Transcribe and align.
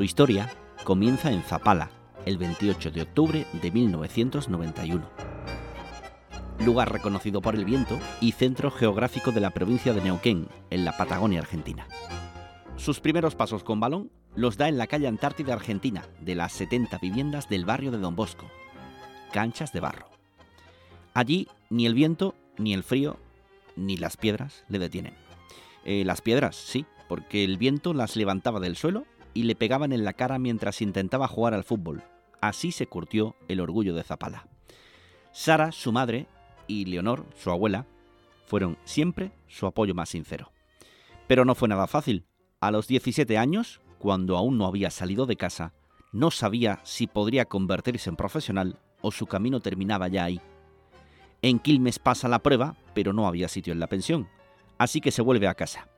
Su 0.00 0.04
historia 0.04 0.50
comienza 0.82 1.30
en 1.30 1.42
Zapala, 1.42 1.90
el 2.24 2.38
28 2.38 2.90
de 2.90 3.02
octubre 3.02 3.46
de 3.60 3.70
1991. 3.70 5.06
Lugar 6.64 6.90
reconocido 6.90 7.42
por 7.42 7.54
el 7.54 7.66
viento 7.66 7.98
y 8.18 8.32
centro 8.32 8.70
geográfico 8.70 9.30
de 9.30 9.42
la 9.42 9.50
provincia 9.50 9.92
de 9.92 10.00
Neuquén, 10.00 10.48
en 10.70 10.86
la 10.86 10.96
Patagonia 10.96 11.40
Argentina. 11.40 11.86
Sus 12.78 13.00
primeros 13.00 13.34
pasos 13.34 13.62
con 13.62 13.78
balón 13.78 14.10
los 14.34 14.56
da 14.56 14.70
en 14.70 14.78
la 14.78 14.86
calle 14.86 15.06
Antártida 15.06 15.52
Argentina, 15.52 16.06
de 16.22 16.34
las 16.34 16.54
70 16.54 16.96
viviendas 16.96 17.50
del 17.50 17.66
barrio 17.66 17.90
de 17.90 17.98
Don 17.98 18.16
Bosco. 18.16 18.46
Canchas 19.32 19.70
de 19.74 19.80
barro. 19.80 20.08
Allí 21.12 21.46
ni 21.68 21.84
el 21.84 21.92
viento, 21.92 22.34
ni 22.56 22.72
el 22.72 22.84
frío, 22.84 23.18
ni 23.76 23.98
las 23.98 24.16
piedras 24.16 24.64
le 24.70 24.78
detienen. 24.78 25.12
Eh, 25.84 26.04
las 26.06 26.22
piedras, 26.22 26.56
sí, 26.56 26.86
porque 27.06 27.44
el 27.44 27.58
viento 27.58 27.92
las 27.92 28.16
levantaba 28.16 28.60
del 28.60 28.76
suelo 28.78 29.04
y 29.34 29.44
le 29.44 29.54
pegaban 29.54 29.92
en 29.92 30.04
la 30.04 30.12
cara 30.12 30.38
mientras 30.38 30.82
intentaba 30.82 31.28
jugar 31.28 31.54
al 31.54 31.64
fútbol. 31.64 32.02
Así 32.40 32.72
se 32.72 32.86
curtió 32.86 33.36
el 33.48 33.60
orgullo 33.60 33.94
de 33.94 34.02
Zapala. 34.02 34.48
Sara, 35.32 35.72
su 35.72 35.92
madre, 35.92 36.26
y 36.66 36.84
Leonor, 36.86 37.26
su 37.36 37.50
abuela, 37.50 37.86
fueron 38.46 38.78
siempre 38.84 39.32
su 39.48 39.66
apoyo 39.66 39.94
más 39.94 40.08
sincero. 40.08 40.52
Pero 41.26 41.44
no 41.44 41.54
fue 41.54 41.68
nada 41.68 41.86
fácil. 41.86 42.26
A 42.60 42.70
los 42.70 42.88
17 42.88 43.38
años, 43.38 43.80
cuando 43.98 44.36
aún 44.36 44.58
no 44.58 44.66
había 44.66 44.90
salido 44.90 45.26
de 45.26 45.36
casa, 45.36 45.72
no 46.12 46.30
sabía 46.30 46.80
si 46.82 47.06
podría 47.06 47.44
convertirse 47.44 48.10
en 48.10 48.16
profesional 48.16 48.78
o 49.00 49.12
su 49.12 49.26
camino 49.26 49.60
terminaba 49.60 50.08
ya 50.08 50.24
ahí. 50.24 50.40
En 51.42 51.58
Quilmes 51.58 51.98
pasa 51.98 52.28
la 52.28 52.40
prueba, 52.40 52.76
pero 52.94 53.12
no 53.12 53.26
había 53.26 53.48
sitio 53.48 53.72
en 53.72 53.80
la 53.80 53.86
pensión, 53.86 54.28
así 54.78 55.00
que 55.00 55.10
se 55.10 55.22
vuelve 55.22 55.48
a 55.48 55.54
casa. 55.54 55.88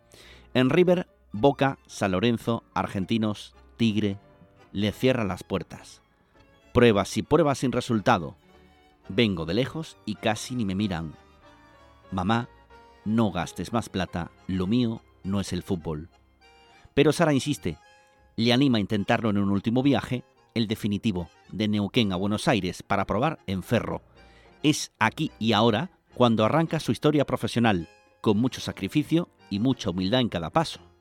En 0.54 0.70
River, 0.70 1.08
Boca, 1.32 1.78
San 1.86 2.12
Lorenzo, 2.12 2.62
Argentinos, 2.74 3.54
Tigre, 3.76 4.18
le 4.72 4.92
cierran 4.92 5.28
las 5.28 5.42
puertas. 5.42 6.02
Pruebas 6.72 7.16
y 7.16 7.22
pruebas 7.22 7.58
sin 7.58 7.72
resultado. 7.72 8.36
Vengo 9.08 9.44
de 9.44 9.54
lejos 9.54 9.96
y 10.06 10.14
casi 10.14 10.54
ni 10.54 10.64
me 10.64 10.74
miran. 10.74 11.14
Mamá, 12.10 12.48
no 13.04 13.30
gastes 13.30 13.72
más 13.72 13.88
plata, 13.88 14.30
lo 14.46 14.66
mío 14.66 15.02
no 15.24 15.40
es 15.40 15.52
el 15.52 15.62
fútbol. 15.62 16.08
Pero 16.94 17.12
Sara 17.12 17.32
insiste, 17.32 17.78
le 18.36 18.52
anima 18.52 18.78
a 18.78 18.80
intentarlo 18.80 19.30
en 19.30 19.38
un 19.38 19.50
último 19.50 19.82
viaje, 19.82 20.24
el 20.54 20.66
definitivo, 20.66 21.28
de 21.50 21.68
Neuquén 21.68 22.12
a 22.12 22.16
Buenos 22.16 22.48
Aires 22.48 22.82
para 22.82 23.06
probar 23.06 23.38
en 23.46 23.62
Ferro, 23.62 24.02
es 24.62 24.92
aquí 24.98 25.32
y 25.38 25.52
ahora 25.52 25.90
cuando 26.14 26.44
arranca 26.44 26.78
su 26.78 26.92
historia 26.92 27.24
profesional, 27.24 27.88
con 28.20 28.38
mucho 28.38 28.60
sacrificio 28.60 29.28
y 29.50 29.58
mucha 29.58 29.90
humildad 29.90 30.20
en 30.20 30.28
cada 30.28 30.50
paso. 30.50 30.91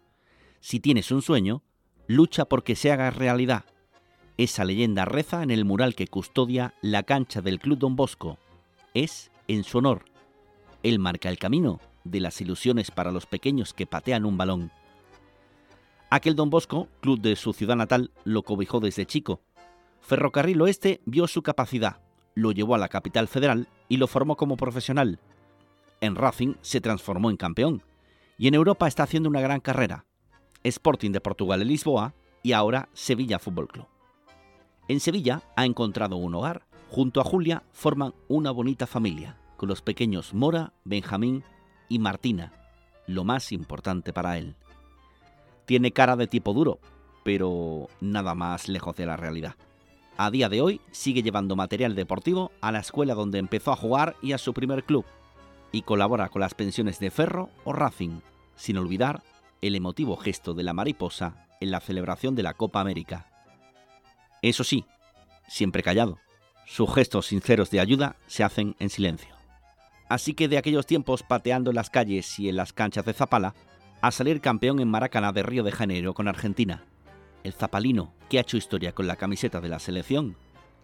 Si 0.61 0.79
tienes 0.79 1.11
un 1.11 1.23
sueño, 1.23 1.63
lucha 2.05 2.45
porque 2.45 2.75
se 2.75 2.91
haga 2.91 3.09
realidad. 3.09 3.65
Esa 4.37 4.63
leyenda 4.63 5.05
reza 5.05 5.41
en 5.41 5.49
el 5.49 5.65
mural 5.65 5.95
que 5.95 6.07
custodia 6.07 6.75
la 6.81 7.01
cancha 7.01 7.41
del 7.41 7.59
Club 7.59 7.79
Don 7.79 7.95
Bosco. 7.95 8.37
Es 8.93 9.31
en 9.47 9.63
su 9.63 9.79
honor. 9.79 10.05
Él 10.83 10.99
marca 10.99 11.29
el 11.29 11.39
camino 11.39 11.79
de 12.03 12.19
las 12.19 12.39
ilusiones 12.41 12.91
para 12.91 13.11
los 13.11 13.25
pequeños 13.25 13.73
que 13.73 13.87
patean 13.87 14.23
un 14.23 14.37
balón. 14.37 14.71
Aquel 16.11 16.35
Don 16.35 16.51
Bosco, 16.51 16.87
club 16.99 17.19
de 17.21 17.35
su 17.35 17.53
ciudad 17.53 17.75
natal, 17.75 18.11
lo 18.23 18.43
cobijó 18.43 18.79
desde 18.79 19.07
chico. 19.07 19.41
Ferrocarril 19.99 20.61
Oeste 20.61 21.01
vio 21.05 21.27
su 21.27 21.41
capacidad, 21.41 22.01
lo 22.35 22.51
llevó 22.51 22.75
a 22.75 22.79
la 22.79 22.89
capital 22.89 23.27
federal 23.27 23.67
y 23.89 23.97
lo 23.97 24.07
formó 24.07 24.35
como 24.37 24.57
profesional. 24.57 25.19
En 26.01 26.15
Racing 26.15 26.53
se 26.61 26.81
transformó 26.81 27.31
en 27.31 27.37
campeón 27.37 27.83
y 28.37 28.47
en 28.47 28.53
Europa 28.53 28.87
está 28.87 29.03
haciendo 29.03 29.29
una 29.29 29.41
gran 29.41 29.59
carrera. 29.59 30.05
Sporting 30.63 31.11
de 31.11 31.21
Portugal 31.21 31.61
en 31.61 31.67
Lisboa 31.67 32.13
y 32.43 32.53
ahora 32.53 32.89
Sevilla 32.93 33.39
Fútbol 33.39 33.67
Club. 33.67 33.87
En 34.87 34.99
Sevilla 34.99 35.41
ha 35.55 35.65
encontrado 35.65 36.17
un 36.17 36.35
hogar. 36.35 36.65
Junto 36.89 37.21
a 37.21 37.23
Julia 37.23 37.63
forman 37.71 38.13
una 38.27 38.51
bonita 38.51 38.85
familia, 38.85 39.37
con 39.55 39.69
los 39.69 39.81
pequeños 39.81 40.33
Mora, 40.33 40.73
Benjamín 40.83 41.43
y 41.87 41.99
Martina, 41.99 42.51
lo 43.07 43.23
más 43.23 43.51
importante 43.51 44.11
para 44.11 44.37
él. 44.37 44.55
Tiene 45.65 45.93
cara 45.93 46.17
de 46.17 46.27
tipo 46.27 46.53
duro, 46.53 46.79
pero 47.23 47.87
nada 48.01 48.35
más 48.35 48.67
lejos 48.67 48.95
de 48.95 49.05
la 49.05 49.15
realidad. 49.15 49.55
A 50.17 50.29
día 50.31 50.49
de 50.49 50.61
hoy 50.61 50.81
sigue 50.91 51.23
llevando 51.23 51.55
material 51.55 51.95
deportivo 51.95 52.51
a 52.59 52.71
la 52.71 52.79
escuela 52.79 53.13
donde 53.13 53.39
empezó 53.39 53.71
a 53.71 53.77
jugar 53.77 54.15
y 54.21 54.33
a 54.33 54.37
su 54.37 54.53
primer 54.53 54.83
club, 54.83 55.05
y 55.71 55.83
colabora 55.83 56.29
con 56.29 56.41
las 56.41 56.53
pensiones 56.53 56.99
de 56.99 57.11
Ferro 57.11 57.49
o 57.63 57.71
Racing, 57.71 58.19
sin 58.55 58.77
olvidar 58.77 59.23
el 59.61 59.75
emotivo 59.75 60.17
gesto 60.17 60.53
de 60.53 60.63
la 60.63 60.73
mariposa 60.73 61.47
en 61.59 61.71
la 61.71 61.79
celebración 61.79 62.35
de 62.35 62.43
la 62.43 62.55
Copa 62.55 62.81
América. 62.81 63.27
Eso 64.41 64.63
sí, 64.63 64.85
siempre 65.47 65.83
callado. 65.83 66.17
Sus 66.65 66.93
gestos 66.93 67.27
sinceros 67.27 67.69
de 67.69 67.79
ayuda 67.79 68.15
se 68.27 68.43
hacen 68.43 68.75
en 68.79 68.89
silencio. 68.89 69.35
Así 70.09 70.33
que 70.33 70.47
de 70.47 70.57
aquellos 70.57 70.85
tiempos 70.85 71.23
pateando 71.23 71.71
en 71.71 71.75
las 71.75 71.89
calles 71.89 72.39
y 72.39 72.49
en 72.49 72.55
las 72.55 72.73
canchas 72.73 73.05
de 73.05 73.13
Zapala, 73.13 73.53
a 74.01 74.11
salir 74.11 74.41
campeón 74.41 74.79
en 74.79 74.89
Maracaná 74.89 75.31
de 75.31 75.43
Río 75.43 75.63
de 75.63 75.71
Janeiro 75.71 76.13
con 76.13 76.27
Argentina, 76.27 76.83
el 77.43 77.53
zapalino, 77.53 78.13
que 78.29 78.37
ha 78.37 78.41
hecho 78.41 78.57
historia 78.57 78.93
con 78.93 79.07
la 79.07 79.15
camiseta 79.15 79.61
de 79.61 79.69
la 79.69 79.79
selección, 79.79 80.35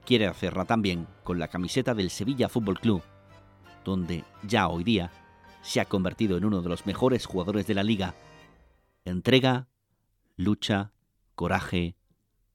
quiere 0.05 0.27
hacerla 0.27 0.65
también 0.65 1.07
con 1.23 1.39
la 1.39 1.47
camiseta 1.47 1.93
del 1.93 2.09
Sevilla 2.09 2.49
Fútbol 2.49 2.79
Club, 2.79 3.01
donde 3.83 4.23
ya 4.43 4.67
hoy 4.67 4.83
día 4.83 5.11
se 5.61 5.79
ha 5.79 5.85
convertido 5.85 6.37
en 6.37 6.45
uno 6.45 6.61
de 6.61 6.69
los 6.69 6.85
mejores 6.85 7.25
jugadores 7.25 7.67
de 7.67 7.73
la 7.73 7.83
liga. 7.83 8.13
Entrega, 9.07 9.69
lucha, 10.35 10.91
coraje 11.35 11.95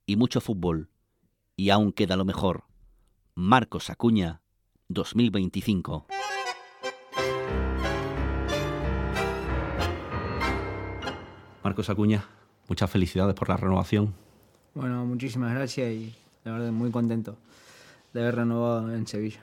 y 0.05 0.17
mucho 0.17 0.43
fútbol. 0.43 0.91
Y 1.57 1.71
aún 1.71 1.93
queda 1.93 2.15
lo 2.15 2.27
mejor. 2.27 2.65
Marcos 3.35 3.89
Acuña, 3.89 4.43
2025. 4.89 6.09
Marcos 11.65 11.89
Acuña, 11.89 12.29
Muchas 12.69 12.91
felicidades 12.91 13.35
por 13.35 13.49
la 13.49 13.57
renovación. 13.57 14.13
Bueno, 14.75 15.07
muchísimas 15.07 15.55
gracias 15.55 15.91
y 15.91 16.15
la 16.45 16.53
verdad 16.53 16.71
muy 16.71 16.91
contento 16.91 17.39
de 18.13 18.21
haber 18.21 18.37
renovado 18.37 18.95
en 18.95 19.07
Sevilla. 19.07 19.41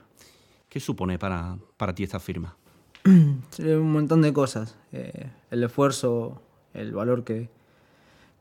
¿Qué 0.70 0.80
supone 0.80 1.18
para, 1.18 1.58
para 1.76 1.96
ti 1.96 2.04
esta 2.04 2.20
firma? 2.20 2.56
Un 3.06 3.92
montón 3.92 4.22
de 4.22 4.32
cosas. 4.32 4.76
Eh, 4.92 5.28
el 5.50 5.64
esfuerzo, 5.64 6.40
el 6.74 6.92
valor 6.94 7.24
que, 7.24 7.50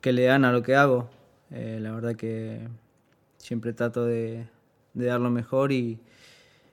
que, 0.00 0.12
le 0.12 0.24
dan 0.24 0.44
a 0.44 0.52
lo 0.52 0.62
que 0.62 0.74
hago. 0.74 1.08
Eh, 1.50 1.78
la 1.80 1.92
verdad 1.92 2.16
que 2.16 2.68
siempre 3.38 3.72
trato 3.72 4.04
de, 4.04 4.46
de 4.94 5.06
dar 5.06 5.20
lo 5.20 5.30
mejor 5.30 5.72
y, 5.72 5.98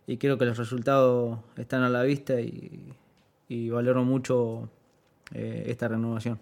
y, 0.08 0.18
creo 0.18 0.38
que 0.38 0.46
los 0.46 0.58
resultados 0.58 1.40
están 1.58 1.84
a 1.84 1.90
la 1.90 2.04
vista 2.04 2.42
y, 2.42 2.94
y 3.48 3.70
valoro 3.70 4.04
mucho 4.04 4.70
eh, 5.34 5.66
esta 5.68 5.88
renovación 5.88 6.40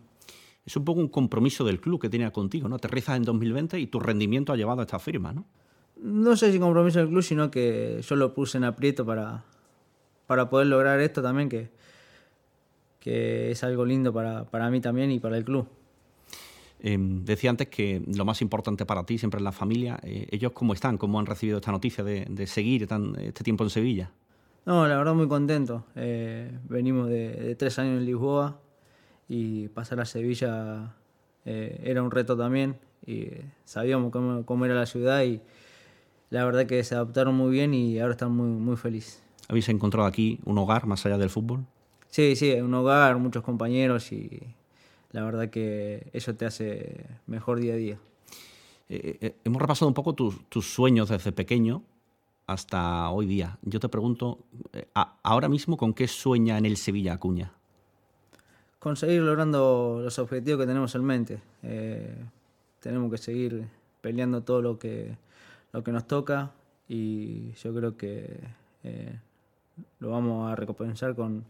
es 0.65 0.77
un 0.77 0.85
poco 0.85 0.99
un 0.99 1.09
compromiso 1.09 1.65
del 1.65 1.79
club 1.79 2.01
que 2.01 2.09
tenía 2.09 2.31
contigo, 2.31 2.69
¿no? 2.69 2.75
Aterrizas 2.75 3.17
en 3.17 3.23
2020 3.23 3.79
y 3.79 3.87
tu 3.87 3.99
rendimiento 3.99 4.53
ha 4.53 4.55
llevado 4.55 4.81
a 4.81 4.83
esta 4.83 4.99
firma, 4.99 5.33
¿no? 5.33 5.45
No 5.97 6.35
sé 6.35 6.51
si 6.51 6.59
compromiso 6.59 6.99
del 6.99 7.09
club, 7.09 7.21
sino 7.21 7.51
que 7.51 8.01
yo 8.01 8.15
lo 8.15 8.33
puse 8.33 8.57
en 8.57 8.63
aprieto 8.63 9.05
para, 9.05 9.43
para 10.25 10.49
poder 10.49 10.67
lograr 10.67 10.99
esto 10.99 11.21
también, 11.21 11.49
que, 11.49 11.69
que 13.03 13.51
es 13.51 13.63
algo 13.63 13.83
lindo 13.83 14.13
para, 14.13 14.45
para 14.45 14.69
mí 14.69 14.79
también 14.79 15.11
y 15.11 15.19
para 15.19 15.37
el 15.37 15.43
club. 15.43 15.67
Em, 16.79 17.25
decía 17.25 17.49
antes 17.49 17.67
que 17.67 18.01
lo 18.15 18.23
más 18.23 18.41
importante 18.41 18.85
para 18.85 19.05
ti 19.05 19.17
siempre 19.17 19.39
es 19.39 19.43
la 19.43 19.51
familia. 19.51 19.99
Eh, 20.03 20.27
¿Ellos 20.31 20.53
cómo 20.53 20.73
están? 20.73 20.97
¿Cómo 20.97 21.19
han 21.19 21.25
recibido 21.25 21.57
esta 21.57 21.71
noticia 21.71 22.03
de, 22.03 22.25
de 22.29 22.47
seguir 22.47 22.87
tan, 22.87 23.15
este 23.19 23.43
tiempo 23.43 23.63
en 23.63 23.69
Sevilla? 23.69 24.11
No, 24.65 24.87
la 24.87 24.97
verdad 24.97 25.13
muy 25.13 25.27
contento. 25.27 25.85
Eh, 25.95 26.57
venimos 26.69 27.09
de, 27.09 27.31
de, 27.31 27.55
tres 27.55 27.77
años 27.79 27.99
en 27.99 28.05
Lisboa, 28.05 28.59
y 29.27 29.67
pasar 29.69 29.99
a 29.99 30.05
Sevilla 30.05 30.95
eh, 31.45 31.81
era 31.83 32.03
un 32.03 32.11
reto 32.11 32.37
también 32.37 32.77
y 33.05 33.29
sabíamos 33.65 34.11
cómo, 34.11 34.65
era 34.65 34.75
la 34.75 34.85
ciudad 34.85 35.23
y 35.23 35.41
la 36.29 36.45
verdad 36.45 36.65
que 36.65 36.83
se 36.83 36.95
adaptaron 36.95 37.35
muy 37.35 37.51
bien 37.51 37.73
y 37.73 37.99
ahora 37.99 38.13
están 38.13 38.31
muy, 38.31 38.47
muy 38.47 38.77
felices. 38.77 39.23
¿Habéis 39.49 39.69
encontrado 39.69 40.07
aquí 40.07 40.39
un 40.45 40.57
hogar 40.57 40.85
más 40.85 41.05
allá 41.05 41.17
del 41.17 41.29
fútbol? 41.29 41.65
Sí, 42.13 42.35
sí, 42.35 42.53
un 42.53 42.73
hogar, 42.75 43.17
muchos 43.17 43.41
compañeros 43.41 44.11
y 44.11 44.29
la 45.11 45.23
verdad 45.23 45.49
que 45.49 46.11
eso 46.13 46.35
te 46.35 46.45
hace 46.45 47.07
mejor 47.25 47.59
día 47.59 47.73
a 47.73 47.77
día. 47.77 47.97
Eh, 48.87 49.17
eh, 49.19 49.35
hemos 49.43 49.59
repasado 49.59 49.87
un 49.87 49.95
poco 49.95 50.13
tus, 50.13 50.47
tus, 50.47 50.67
sueños 50.67 51.09
desde 51.09 51.31
pequeño 51.31 51.81
hasta 52.45 53.09
hoy 53.09 53.25
día. 53.25 53.57
Yo 53.63 53.79
te 53.79 53.89
pregunto, 53.89 54.45
ahora 55.23 55.49
mismo, 55.49 55.75
¿con 55.75 55.95
qué 55.95 56.07
sueña 56.07 56.59
en 56.59 56.67
el 56.67 56.77
Sevilla 56.77 57.13
Acuña? 57.13 57.51
conseguir 58.83 59.21
logrando 59.21 60.01
los 60.03 60.19
objetivos 60.19 60.59
que 60.59 60.67
tenemos 60.67 60.93
en 60.93 61.05
mente. 61.05 61.41
Eh, 61.63 62.13
tenemos 62.81 63.09
que 63.09 63.17
seguir 63.17 63.65
peleando 64.01 64.43
todo 64.43 64.61
lo 64.61 64.77
que, 64.77 65.15
lo 65.71 65.85
que 65.85 65.93
nos 65.93 66.05
toca 66.05 66.51
y 66.89 67.53
yo 67.53 67.73
creo 67.73 67.95
que 67.95 68.41
eh, 68.83 69.17
lo 69.99 70.09
vamos 70.09 70.51
a 70.51 70.57
recompensar 70.57 71.15
con, 71.15 71.45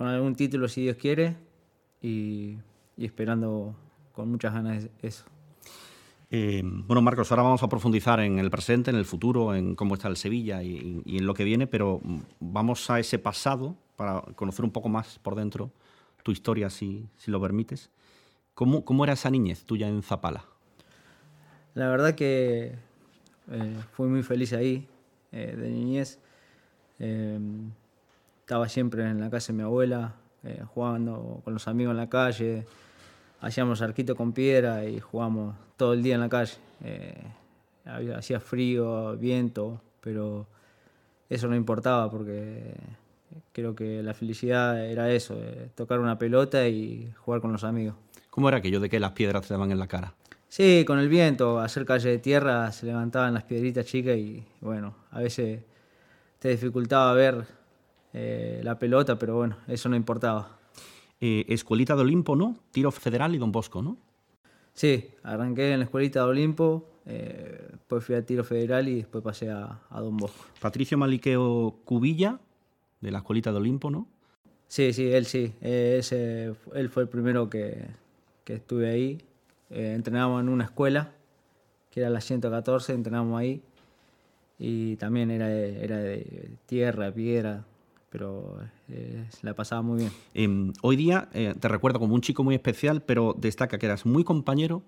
con, 0.00 0.08
algún 0.08 0.34
título 0.34 0.66
si 0.66 0.80
Dios 0.80 0.96
quiere 0.96 1.36
y, 2.00 2.56
y, 2.96 3.04
esperando 3.04 3.76
con 4.12 4.30
muchas 4.30 4.54
ganas 4.54 4.88
eso. 5.02 5.26
Eh, 6.30 6.62
bueno, 6.64 7.02
Marcos, 7.02 7.30
ahora 7.30 7.42
vamos 7.42 7.62
a 7.62 7.68
profundizar 7.68 8.18
en 8.20 8.38
el 8.38 8.50
presente, 8.50 8.90
en 8.90 8.96
el 8.96 9.04
futuro, 9.04 9.54
en 9.54 9.74
cómo 9.74 9.96
está 9.96 10.08
el 10.08 10.16
Sevilla 10.16 10.62
y, 10.62 11.02
en 11.04 11.26
lo 11.26 11.34
que 11.34 11.44
viene, 11.44 11.66
pero 11.66 12.00
mm, 12.02 12.18
vamos 12.40 12.88
a 12.88 12.98
ese 12.98 13.18
pasado 13.18 13.76
para 13.96 14.22
conocer 14.36 14.64
un 14.64 14.70
poco 14.70 14.88
más 14.88 15.18
por 15.18 15.34
dentro 15.34 15.70
tu 16.22 16.32
historia, 16.32 16.70
si, 16.70 17.06
si 17.18 17.30
lo 17.30 17.38
permites. 17.38 17.90
¿Cómo, 18.54 18.86
¿Cómo, 18.86 19.04
era 19.04 19.12
esa 19.12 19.28
niñez 19.28 19.64
tuya 19.64 19.86
en 19.86 20.02
Zapala? 20.02 20.46
La 21.74 21.90
verdad 21.90 22.14
que 22.14 22.72
eh, 23.50 23.76
fui 23.92 24.08
muy 24.08 24.22
feliz 24.22 24.54
ahí, 24.54 24.88
eh, 25.30 25.54
de 25.54 25.68
niñez. 25.68 26.18
Estaba 28.50 28.68
siempre 28.68 29.08
en 29.08 29.20
la 29.20 29.30
casa 29.30 29.52
de 29.52 29.58
mi 29.58 29.62
abuela, 29.62 30.12
jugando 30.74 31.40
con 31.44 31.54
los 31.54 31.68
amigos 31.68 31.92
en 31.92 31.98
la 31.98 32.08
calle, 32.08 32.66
hacíamos 33.40 33.80
arquito 33.80 34.16
con 34.16 34.32
piedra 34.32 34.84
y 34.86 34.98
jugamos 34.98 35.54
todo 35.76 35.92
el 35.92 36.02
día 36.02 36.16
en 36.16 36.20
la 36.20 36.28
calle. 36.28 36.54
Eh, 36.82 37.14
hacía 38.16 38.40
frío, 38.40 39.16
viento, 39.16 39.80
pero 40.00 40.48
eso 41.28 41.46
no 41.46 41.54
importaba 41.54 42.10
porque 42.10 42.74
creo 43.52 43.76
que 43.76 44.02
la 44.02 44.14
felicidad 44.14 44.84
era 44.84 45.12
eso, 45.12 45.36
eh, 45.40 45.70
tocar 45.76 46.00
una 46.00 46.18
pelota 46.18 46.66
y 46.66 47.08
jugar 47.18 47.40
con 47.40 47.52
los 47.52 47.62
amigos. 47.62 47.94
¿Cómo 48.30 48.48
era 48.48 48.58
aquello 48.58 48.80
de 48.80 48.90
que 48.90 48.98
las 48.98 49.12
piedras 49.12 49.46
te 49.46 49.54
daban 49.54 49.70
en 49.70 49.78
la 49.78 49.86
cara? 49.86 50.12
Sí, 50.48 50.82
con 50.84 50.98
el 50.98 51.08
viento, 51.08 51.60
hacer 51.60 51.84
calle 51.84 52.10
de 52.10 52.18
tierra, 52.18 52.72
se 52.72 52.86
levantaban 52.86 53.32
las 53.32 53.44
piedritas 53.44 53.86
chicas 53.86 54.16
y 54.16 54.44
bueno, 54.60 54.96
a 55.12 55.20
veces 55.20 55.60
te 56.40 56.48
dificultaba 56.48 57.12
ver 57.12 57.59
eh, 58.12 58.60
la 58.62 58.78
pelota, 58.78 59.18
pero 59.18 59.36
bueno, 59.36 59.56
eso 59.68 59.88
no 59.88 59.96
importaba. 59.96 60.60
Eh, 61.20 61.44
escuelita 61.48 61.94
de 61.94 62.00
Olimpo, 62.00 62.34
¿no? 62.34 62.56
Tiro 62.70 62.90
Federal 62.90 63.34
y 63.34 63.38
Don 63.38 63.52
Bosco, 63.52 63.82
¿no? 63.82 63.98
Sí, 64.72 65.10
arranqué 65.22 65.72
en 65.72 65.80
la 65.80 65.84
Escuelita 65.84 66.20
de 66.20 66.26
Olimpo, 66.26 66.88
eh, 67.04 67.68
después 67.72 68.02
fui 68.02 68.14
a 68.14 68.24
Tiro 68.24 68.42
Federal 68.42 68.88
y 68.88 68.96
después 68.96 69.22
pasé 69.22 69.50
a, 69.50 69.82
Don 69.90 70.16
Bosco. 70.16 70.46
Patricio 70.60 70.96
Maliqueo 70.96 71.76
Cubilla, 71.84 72.38
de 73.02 73.10
la 73.10 73.18
Escuelita 73.18 73.52
de 73.52 73.58
Olimpo, 73.58 73.90
¿no? 73.90 74.08
Sí, 74.66 74.94
sí, 74.94 75.12
él 75.12 75.26
sí. 75.26 75.52
Eh, 75.60 75.96
ese, 75.98 76.54
él 76.74 76.88
fue 76.88 77.02
el 77.02 77.08
primero 77.10 77.50
que, 77.50 77.84
que 78.44 78.54
estuve 78.54 78.88
ahí. 78.88 79.18
entrenábamos 79.68 80.40
en 80.40 80.48
una 80.48 80.64
escuela, 80.64 81.12
que 81.90 82.00
era 82.00 82.08
la 82.08 82.22
114, 82.22 82.94
entrenábamos 82.94 83.38
ahí. 83.38 83.60
Y 84.58 84.96
también 84.96 85.30
era 85.30 85.50
era 85.50 85.98
de 85.98 86.50
tierra, 86.66 87.12
piedra, 87.12 87.64
pero 88.10 88.58
eh, 88.88 89.24
la 89.42 89.54
pasaba 89.54 89.82
muy 89.82 90.00
bien. 90.00 90.12
Em, 90.34 90.72
hoy 90.82 90.96
día 90.96 91.28
eh, 91.32 91.54
te 91.58 91.68
recuerdo 91.68 92.00
como 92.00 92.14
un 92.14 92.20
chico 92.20 92.42
muy 92.42 92.56
especial, 92.56 93.02
pero 93.02 93.34
destaca 93.38 93.78
que 93.78 93.86
eras 93.86 94.04
muy 94.04 94.24
compañero 94.24 94.82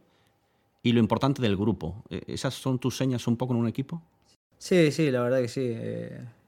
y 0.82 0.92
lo 0.92 0.98
importante 0.98 1.40
del 1.40 1.56
grupo. 1.56 2.02
Eh, 2.10 2.22
¿Esas 2.26 2.54
son 2.54 2.78
tus 2.78 2.96
señas 2.96 3.26
un 3.28 3.36
poco 3.36 3.54
en 3.54 3.60
un 3.60 3.68
equipo? 3.68 4.02
Sí, 4.58 4.90
sí, 4.90 5.10
la 5.10 5.22
verdad 5.22 5.40
que 5.40 5.48
sí. 5.48 5.74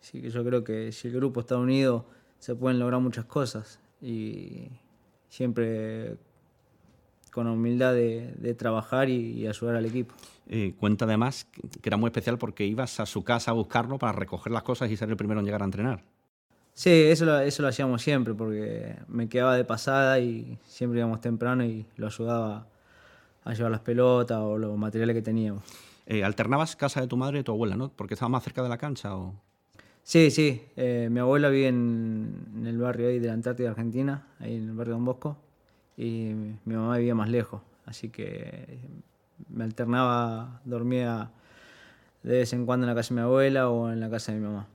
sí 0.01 0.21
yo 0.31 0.45
creo 0.45 0.65
que 0.65 0.93
si 0.93 1.09
el 1.09 1.15
grupo 1.15 1.41
está 1.41 1.57
unido 1.57 2.07
se 2.39 2.55
pueden 2.55 2.79
lograr 2.79 3.01
muchas 3.01 3.25
cosas 3.25 3.81
y 4.03 4.69
siempre 5.29 6.17
con 7.31 7.47
humildad 7.49 7.95
de, 7.95 8.55
trabajar 8.57 9.09
y, 9.09 9.47
ayudar 9.47 9.77
al 9.77 9.87
equipo. 9.87 10.15
cuenta 10.79 11.05
además 11.05 11.47
que 11.55 11.89
era 11.89 11.97
muy 11.97 12.09
especial 12.09 12.39
porque 12.39 12.65
ibas 12.65 13.01
a 13.01 13.07
su 13.07 13.25
casa 13.25 13.51
a 13.51 13.55
buscarlo 13.55 13.99
para 13.99 14.13
recoger 14.13 14.53
las 14.53 14.63
cosas 14.63 14.91
y 14.91 14.97
ser 14.97 15.09
el 15.11 15.17
primero 15.17 15.41
en 15.41 15.47
llegar 15.47 15.63
a 15.63 15.65
entrenar. 15.65 16.14
Sí, 16.75 16.91
eso 16.91 17.25
lo, 17.25 17.39
eso 17.39 17.63
lo 17.63 17.69
hacíamos 17.69 18.03
siempre 18.03 18.35
porque 18.35 18.97
me 19.07 19.29
quedaba 19.29 19.57
de 19.57 19.65
pasada 19.65 20.19
y 20.19 20.59
siempre 20.67 20.99
íbamos 20.99 21.21
temprano 21.21 21.65
y 21.65 21.87
lo 21.97 22.09
ayudaba 22.09 22.67
a 23.45 23.55
llevar 23.55 23.71
las 23.71 23.81
pelotas 23.81 24.39
o 24.39 24.59
los 24.59 24.77
materiales 24.77 25.15
que 25.15 25.23
teníamos. 25.23 25.63
Eh, 26.07 26.25
¿Alternabas 26.25 26.77
casa 26.77 27.01
de 27.01 27.07
tu 27.07 27.17
madre 27.17 27.39
y 27.39 27.41
de 27.41 27.45
tu 27.45 27.53
abuela, 27.53 27.77
no? 27.77 27.91
Porque 27.91 28.15
estaba 28.15 28.29
más 28.29 28.43
cerca 28.43 28.63
de 28.63 28.69
la 28.69 28.77
cancha 28.77 29.17
o... 29.17 29.35
Sí, 30.03 30.31
sí. 30.31 30.63
Eh, 30.77 31.09
mi 31.11 31.21
abuela 31.21 31.49
vive 31.49 31.69
en, 31.69 32.65
el 32.67 32.77
barrio 32.77 33.09
ahí 33.09 33.19
de 33.19 33.29
la 33.29 33.33
Antártida 33.35 33.71
Argentina, 33.71 34.27
ahí 34.39 34.57
en 34.57 34.69
el 34.69 34.73
barrio 34.73 34.95
Don 34.95 35.05
Bosco, 35.05 35.39
y 35.97 36.33
mi 36.65 36.75
mamá 36.75 36.99
vivía 36.99 37.15
más 37.15 37.31
lejos, 37.31 37.63
así 37.87 38.11
que 38.11 38.79
me 39.49 39.65
alternaba, 39.65 40.61
dormía 40.65 41.31
de 42.23 42.39
vez 42.39 42.53
en 42.53 42.67
cuando 42.67 42.85
en 42.85 42.89
la 42.89 42.95
casa 42.95 43.15
de 43.15 43.21
mi 43.21 43.25
abuela 43.25 43.71
o 43.71 43.91
en 43.91 44.01
la 44.01 44.11
casa 44.11 44.33
de 44.33 44.41
mi 44.41 44.45
mamá. 44.45 44.67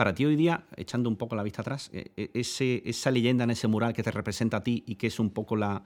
Para 0.00 0.14
ti 0.14 0.24
hoy 0.24 0.34
día, 0.34 0.64
echando 0.78 1.10
un 1.10 1.16
poco 1.16 1.36
la 1.36 1.42
vista 1.42 1.60
atrás, 1.60 1.90
eh, 1.92 2.10
eh, 2.16 2.30
ese, 2.32 2.82
esa 2.86 3.10
leyenda 3.10 3.44
en 3.44 3.50
ese 3.50 3.68
mural 3.68 3.92
que 3.92 4.02
te 4.02 4.10
representa 4.10 4.56
a 4.56 4.62
ti 4.62 4.82
y 4.86 4.94
que 4.94 5.08
es 5.08 5.20
un 5.20 5.28
poco 5.28 5.56
la, 5.56 5.84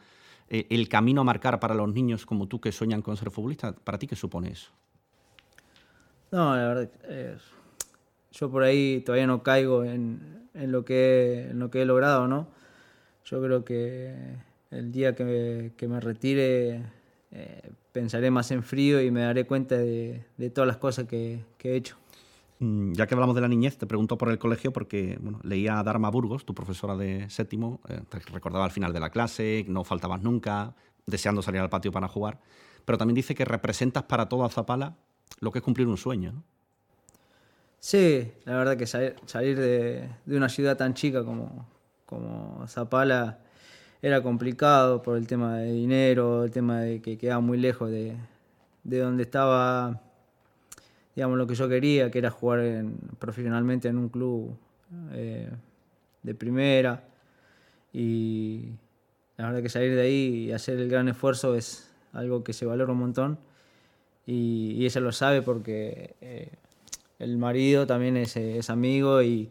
eh, 0.48 0.68
el 0.70 0.88
camino 0.88 1.22
a 1.22 1.24
marcar 1.24 1.58
para 1.58 1.74
los 1.74 1.92
niños 1.92 2.24
como 2.24 2.46
tú 2.46 2.60
que 2.60 2.70
sueñan 2.70 3.02
con 3.02 3.16
ser 3.16 3.32
futbolista, 3.32 3.72
¿para 3.72 3.98
ti 3.98 4.06
qué 4.06 4.14
supone 4.14 4.52
eso? 4.52 4.70
No, 6.30 6.54
la 6.54 6.68
verdad, 6.68 6.90
yo 8.30 8.50
por 8.52 8.62
ahí 8.62 9.02
todavía 9.04 9.26
no 9.26 9.42
caigo 9.42 9.82
en, 9.82 10.46
lo, 10.54 10.84
que, 10.84 11.48
en 11.50 11.58
lo 11.58 11.72
que 11.72 11.82
he 11.82 11.84
logrado, 11.84 12.28
¿no? 12.28 12.46
Yo 13.24 13.42
creo 13.42 13.64
que 13.64 14.14
el 14.70 14.92
día 14.92 15.16
que 15.16 15.74
me, 15.88 15.98
retire 15.98 16.84
pensaré 17.90 18.30
más 18.30 18.52
en 18.52 18.62
frío 18.62 19.02
y 19.02 19.10
me 19.10 19.22
daré 19.22 19.44
cuenta 19.44 19.76
de, 19.76 20.22
todas 20.54 20.68
las 20.68 20.76
cosas 20.76 21.06
que 21.08 21.42
he 21.64 21.74
hecho. 21.74 21.96
Mm, 22.64 22.94
ya 22.94 23.06
que 23.06 23.14
hablamos 23.14 23.34
de 23.34 23.42
la 23.42 23.48
niñez, 23.48 23.76
te 23.76 23.86
pregunto 23.86 24.16
por 24.16 24.30
el 24.30 24.38
colegio 24.38 24.72
porque 24.72 25.18
bueno, 25.20 25.38
leía 25.42 25.78
a 25.78 25.82
Dharma 25.82 26.08
Burgos, 26.10 26.46
tu 26.46 26.54
profesora 26.54 26.96
de 26.96 27.28
séptimo, 27.28 27.80
eh, 27.90 28.00
recordaba 28.32 28.64
al 28.64 28.70
final 28.70 28.90
de 28.94 29.00
la 29.00 29.10
clase, 29.10 29.66
no 29.68 29.84
faltabas 29.84 30.22
nunca, 30.22 30.74
deseando 31.04 31.42
salir 31.42 31.60
al 31.60 31.68
patio 31.68 31.92
para 31.92 32.08
jugar, 32.08 32.40
pero 32.86 32.96
también 32.96 33.16
dice 33.16 33.34
que 33.34 33.44
representas 33.44 34.04
para 34.04 34.30
toda 34.30 34.48
Zapala 34.48 34.96
lo 35.40 35.52
que 35.52 35.58
es 35.58 35.62
cumplir 35.62 35.88
un 35.88 35.98
sueño. 35.98 36.42
Sí, 37.80 38.32
la 38.46 38.56
verdad 38.56 38.78
que 38.78 38.86
salir, 38.86 39.58
de, 39.58 40.08
una 40.26 40.48
ciudad 40.48 40.78
tan 40.78 40.94
chica 40.94 41.22
como, 41.22 41.68
como 42.06 42.66
Zapala 42.66 43.40
era 44.00 44.22
complicado 44.22 45.02
por 45.02 45.18
el 45.18 45.26
tema 45.26 45.58
de 45.58 45.70
dinero, 45.70 46.44
el 46.44 46.50
tema 46.50 46.80
de 46.80 47.02
que 47.02 47.18
quedaba 47.18 47.42
muy 47.42 47.58
lejos 47.58 47.90
de, 47.90 48.16
de 48.84 48.98
donde 49.00 49.24
estaba 49.24 50.00
digamos, 51.14 51.38
lo 51.38 51.46
que 51.46 51.54
yo 51.54 51.68
quería, 51.68 52.10
que 52.10 52.18
era 52.18 52.30
jugar 52.30 52.84
profesionalmente 53.18 53.88
en 53.88 53.98
un 53.98 54.08
club 54.08 54.56
eh, 55.12 55.50
de 56.22 56.34
primera. 56.34 57.04
Y 57.92 58.70
la 59.36 59.46
verdad 59.46 59.62
que 59.62 59.68
salir 59.68 59.94
de 59.94 60.02
ahí 60.02 60.46
y 60.46 60.52
hacer 60.52 60.78
el 60.78 60.88
gran 60.88 61.08
esfuerzo 61.08 61.54
es 61.54 61.90
algo 62.12 62.42
que 62.42 62.52
se 62.52 62.66
valora 62.66 62.92
un 62.92 62.98
montón. 62.98 63.38
Y, 64.26 64.84
ella 64.84 65.00
lo 65.00 65.12
sabe 65.12 65.42
porque 65.42 66.14
eh, 66.20 66.50
el 67.18 67.36
marido 67.36 67.86
también 67.86 68.16
es, 68.16 68.36
es, 68.36 68.70
amigo 68.70 69.22
y 69.22 69.50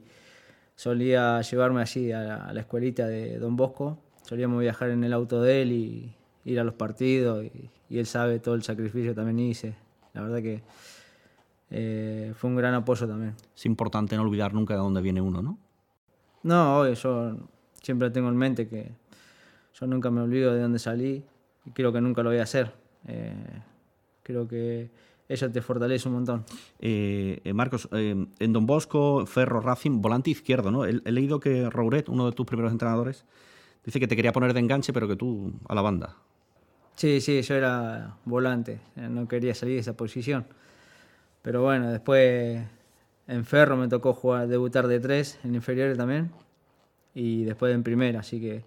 solía 0.76 1.42
llevarme 1.42 1.82
allí 1.82 2.12
a 2.12 2.52
la, 2.52 2.60
escuelita 2.60 3.08
de 3.08 3.38
Don 3.38 3.56
Bosco. 3.56 4.00
Solíamos 4.24 4.62
viajar 4.62 4.90
en 4.90 5.04
el 5.04 5.14
auto 5.14 5.42
de 5.42 5.62
él 5.62 5.72
y 5.72 6.16
ir 6.46 6.60
a 6.60 6.64
los 6.64 6.74
partidos 6.74 7.46
y, 7.46 7.70
y 7.90 8.00
él 8.00 8.06
sabe 8.06 8.40
todo 8.40 8.56
el 8.56 8.64
sacrificio 8.64 9.12
que 9.12 9.16
también 9.16 9.40
hice. 9.40 9.76
La 10.14 10.22
verdad 10.22 10.42
que 10.42 10.64
eh, 11.70 12.34
fue 12.36 12.50
un 12.50 12.56
gran 12.56 12.74
apoyo 12.74 13.08
también. 13.08 13.36
Es 13.56 13.66
importante 13.66 14.16
no 14.16 14.24
olvidar 14.24 14.54
nunca 14.54 14.74
de 14.74 14.80
dónde 14.80 15.02
viene 15.02 15.22
uno, 15.22 15.42
¿no? 15.42 15.58
No, 16.44 16.92
yo 16.92 17.38
siempre 17.82 18.10
tengo 18.12 18.30
en 18.30 18.38
mente 18.38 18.68
que 18.68 18.92
yo 19.80 19.88
nunca 19.88 20.12
me 20.12 20.22
olvido 20.22 20.54
de 20.54 20.62
dónde 20.62 20.80
salí 20.80 21.24
y 21.66 21.72
creo 21.72 21.92
que 21.92 22.02
nunca 22.02 22.22
lo 22.22 22.30
voy 22.30 22.40
a 22.40 22.44
hacer. 22.44 22.74
Eh, 23.08 23.34
creo 24.24 24.48
que 24.48 24.92
eso 25.28 25.50
te 25.50 25.62
fortalece 25.62 26.08
un 26.10 26.16
montón. 26.16 26.46
Eh, 26.80 27.52
Marcos, 27.56 27.88
en 27.92 28.54
Don 28.54 28.66
Bosco, 28.66 29.26
Ferro, 29.26 29.62
Racing, 29.62 30.02
volante 30.02 30.30
izquierdo, 30.30 30.70
¿no? 30.70 30.86
He, 30.86 31.12
leído 31.12 31.40
que 31.40 31.70
Rouret, 31.70 32.10
uno 32.10 32.26
de 32.26 32.34
tus 32.34 32.46
primeros 32.46 32.72
entrenadores, 32.72 33.26
dice 33.86 34.00
que 34.00 34.08
te 34.08 34.16
quería 34.16 34.34
poner 34.34 34.54
de 34.54 34.60
enganche, 34.60 34.94
pero 34.94 35.08
que 35.08 35.16
tú 35.16 35.54
a 35.68 35.76
la 35.76 35.82
banda. 35.82 36.18
Sí, 36.96 37.22
sí, 37.22 37.42
yo 37.42 37.56
era 37.56 38.18
volante, 38.26 38.80
no 38.96 39.28
quería 39.28 39.56
salir 39.56 39.76
de 39.76 39.82
esa 39.82 39.98
posición. 39.98 40.46
Pero 41.44 41.62
bueno, 41.62 41.92
después 41.92 42.64
en 43.28 43.46
Ferro 43.46 43.78
me 43.78 43.88
tocó 43.90 44.14
jugar, 44.14 44.48
debutar 44.48 44.88
de 44.88 45.00
tres, 45.00 45.40
en 45.44 45.54
inferiores 45.54 45.98
también, 45.98 46.32
y 47.14 47.44
después 47.44 47.76
en 47.76 47.84
primera, 47.84 48.22
así 48.22 48.40
que 48.40 48.64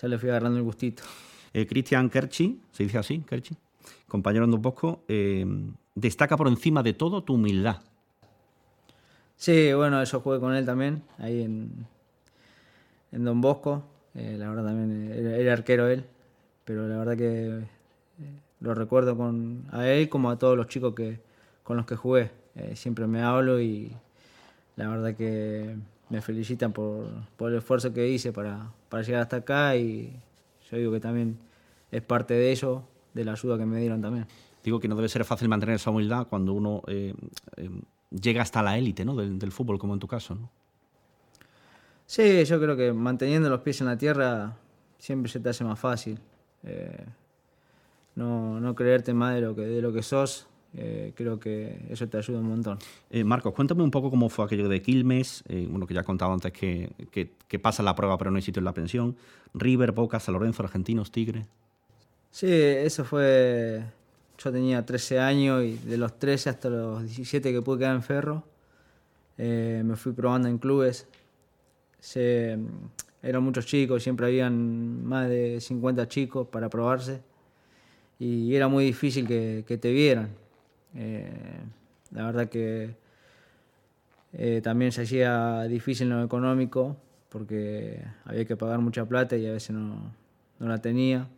ya 0.00 0.08
le 0.08 0.16
fui 0.16 0.30
agarrando 0.30 0.56
el 0.56 0.64
gustito. 0.64 1.02
Eh, 1.52 1.66
Cristian 1.66 2.08
Kerchi, 2.08 2.60
se 2.70 2.84
dice 2.84 2.98
así, 2.98 3.18
Kerchi, 3.28 3.56
compañero 4.08 4.44
en 4.44 4.52
Don 4.52 4.62
Bosco, 4.62 5.02
eh, 5.08 5.44
destaca 5.94 6.36
por 6.36 6.46
encima 6.46 6.84
de 6.84 6.94
todo 6.94 7.24
tu 7.24 7.34
humildad. 7.34 7.80
Sí, 9.36 9.72
bueno, 9.72 10.02
yo 10.02 10.20
jugué 10.20 10.38
con 10.38 10.54
él 10.54 10.64
también, 10.64 11.02
ahí 11.18 11.42
en, 11.42 11.86
en 13.10 13.24
Don 13.24 13.40
Bosco. 13.40 13.84
Eh, 14.14 14.36
la 14.38 14.48
verdad 14.48 14.66
también 14.66 15.10
era, 15.10 15.52
arquero 15.52 15.88
él, 15.88 16.04
pero 16.64 16.86
la 16.86 16.96
verdad 16.96 17.16
que 17.16 17.64
lo 18.60 18.72
recuerdo 18.72 19.16
con, 19.16 19.64
a 19.72 19.88
él 19.88 20.08
como 20.08 20.30
a 20.30 20.38
todos 20.38 20.56
los 20.56 20.68
chicos 20.68 20.94
que, 20.94 21.18
con 21.64 21.76
los 21.76 21.86
que 21.86 21.96
jugué. 21.96 22.30
Eh, 22.54 22.76
siempre 22.76 23.08
me 23.08 23.22
hablo 23.22 23.60
y 23.60 23.90
la 24.76 24.88
verdad 24.88 25.16
que 25.16 25.74
me 26.08 26.20
felicitan 26.20 26.72
por, 26.72 27.08
el 27.40 27.54
esfuerzo 27.56 27.92
que 27.92 28.06
hice 28.08 28.32
para, 28.32 28.70
llegar 29.02 29.22
hasta 29.22 29.38
acá 29.38 29.74
y 29.74 30.14
yo 30.70 30.76
digo 30.76 30.92
que 30.92 31.00
también 31.00 31.36
es 31.90 32.02
parte 32.02 32.34
de 32.34 32.52
ello 32.52 32.84
de 33.12 33.24
la 33.24 33.32
ayuda 33.32 33.58
que 33.58 33.66
me 33.66 33.80
dieron 33.80 34.00
también. 34.00 34.26
Digo 34.62 34.78
que 34.78 34.86
no 34.86 34.94
debe 34.94 35.08
ser 35.08 35.24
fácil 35.24 35.48
mantener 35.48 35.76
esa 35.76 35.90
humildad 35.90 36.28
cuando 36.28 36.52
uno 36.52 36.82
eh, 36.86 37.14
eh, 37.56 37.70
llega 38.10 38.42
hasta 38.42 38.62
la 38.62 38.78
élite 38.78 39.04
¿no? 39.04 39.16
del, 39.16 39.52
fútbol, 39.52 39.78
como 39.78 39.94
en 39.94 40.00
tu 40.00 40.06
caso. 40.06 40.34
¿no? 40.34 40.50
Sí, 42.06 42.44
yo 42.44 42.60
creo 42.60 42.76
que 42.76 42.92
manteniendo 42.92 43.48
los 43.50 43.60
pies 43.60 43.80
en 43.80 43.88
la 43.88 43.98
tierra 43.98 44.56
siempre 44.98 45.30
se 45.30 45.40
te 45.40 45.48
hace 45.48 45.64
más 45.64 45.78
fácil. 45.78 46.18
No, 48.14 48.60
no, 48.60 48.74
creerte 48.74 49.12
más 49.12 49.34
de 49.34 49.40
lo 49.40 49.54
que, 49.54 49.62
de 49.62 49.82
lo 49.82 49.92
que 49.92 50.02
sos, 50.02 50.46
creo 51.14 51.38
que 51.38 51.86
eso 51.88 52.08
te 52.08 52.18
ayuda 52.18 52.40
un 52.40 52.48
montón. 52.48 52.78
Marcos, 53.24 53.54
cuéntame 53.54 53.82
un 53.82 53.90
poco 53.90 54.10
cómo 54.10 54.28
fue 54.28 54.44
aquello 54.44 54.68
de 54.68 54.82
Quilmes, 54.82 55.44
bueno, 55.68 55.86
que 55.86 55.94
ya 55.94 56.00
he 56.00 56.04
contado 56.04 56.32
antes 56.32 56.52
que, 56.52 56.90
que, 57.10 57.32
que, 57.46 57.58
pasa 57.58 57.82
la 57.82 57.94
prueba 57.94 58.18
pero 58.18 58.30
no 58.30 58.36
hay 58.36 58.42
sitio 58.42 58.60
en 58.60 58.64
la 58.64 58.74
pensión, 58.74 59.16
River, 59.54 59.92
Boca, 59.92 60.18
San 60.18 60.34
Lorenzo, 60.34 60.62
Argentinos, 60.62 61.12
Tigre. 61.12 61.46
Sí, 62.30 62.50
eso 62.50 63.04
fue 63.04 63.84
yo 64.38 64.52
tenía 64.52 64.84
13 64.84 65.20
años 65.20 65.64
y 65.64 65.76
de 65.76 65.96
los 65.96 66.18
13 66.18 66.50
hasta 66.50 66.68
los 66.68 67.02
17 67.02 67.52
que 67.52 67.62
pude 67.62 67.78
quedar 67.78 67.94
en 67.94 68.02
Ferro, 68.02 68.44
eh, 69.38 69.82
me 69.84 69.96
fui 69.96 70.12
probando 70.12 70.48
en 70.48 70.58
clubes. 70.58 71.06
Se, 72.00 72.58
eran 73.22 73.42
muchos 73.42 73.66
chicos, 73.66 74.02
siempre 74.02 74.26
habían 74.26 75.04
más 75.04 75.28
de 75.28 75.60
50 75.60 76.08
chicos 76.08 76.48
para 76.48 76.68
probarse 76.68 77.22
y 78.18 78.54
era 78.54 78.68
muy 78.68 78.84
difícil 78.84 79.26
que, 79.26 79.78
te 79.80 79.92
vieran. 79.92 80.30
Eh, 80.94 81.32
la 82.12 82.26
verdad 82.26 82.48
que 82.48 82.94
eh, 84.32 84.60
también 84.62 84.92
se 84.92 85.02
hacía 85.02 85.62
difícil 85.62 86.10
en 86.10 86.18
lo 86.18 86.24
económico 86.24 86.96
porque 87.28 88.04
había 88.24 88.44
que 88.44 88.56
pagar 88.56 88.78
mucha 88.78 89.04
plata 89.06 89.36
y 89.36 89.46
a 89.46 89.52
veces 89.52 89.70
no, 89.70 90.12
no 90.58 90.68
la 90.68 90.78
tenía 90.78 91.28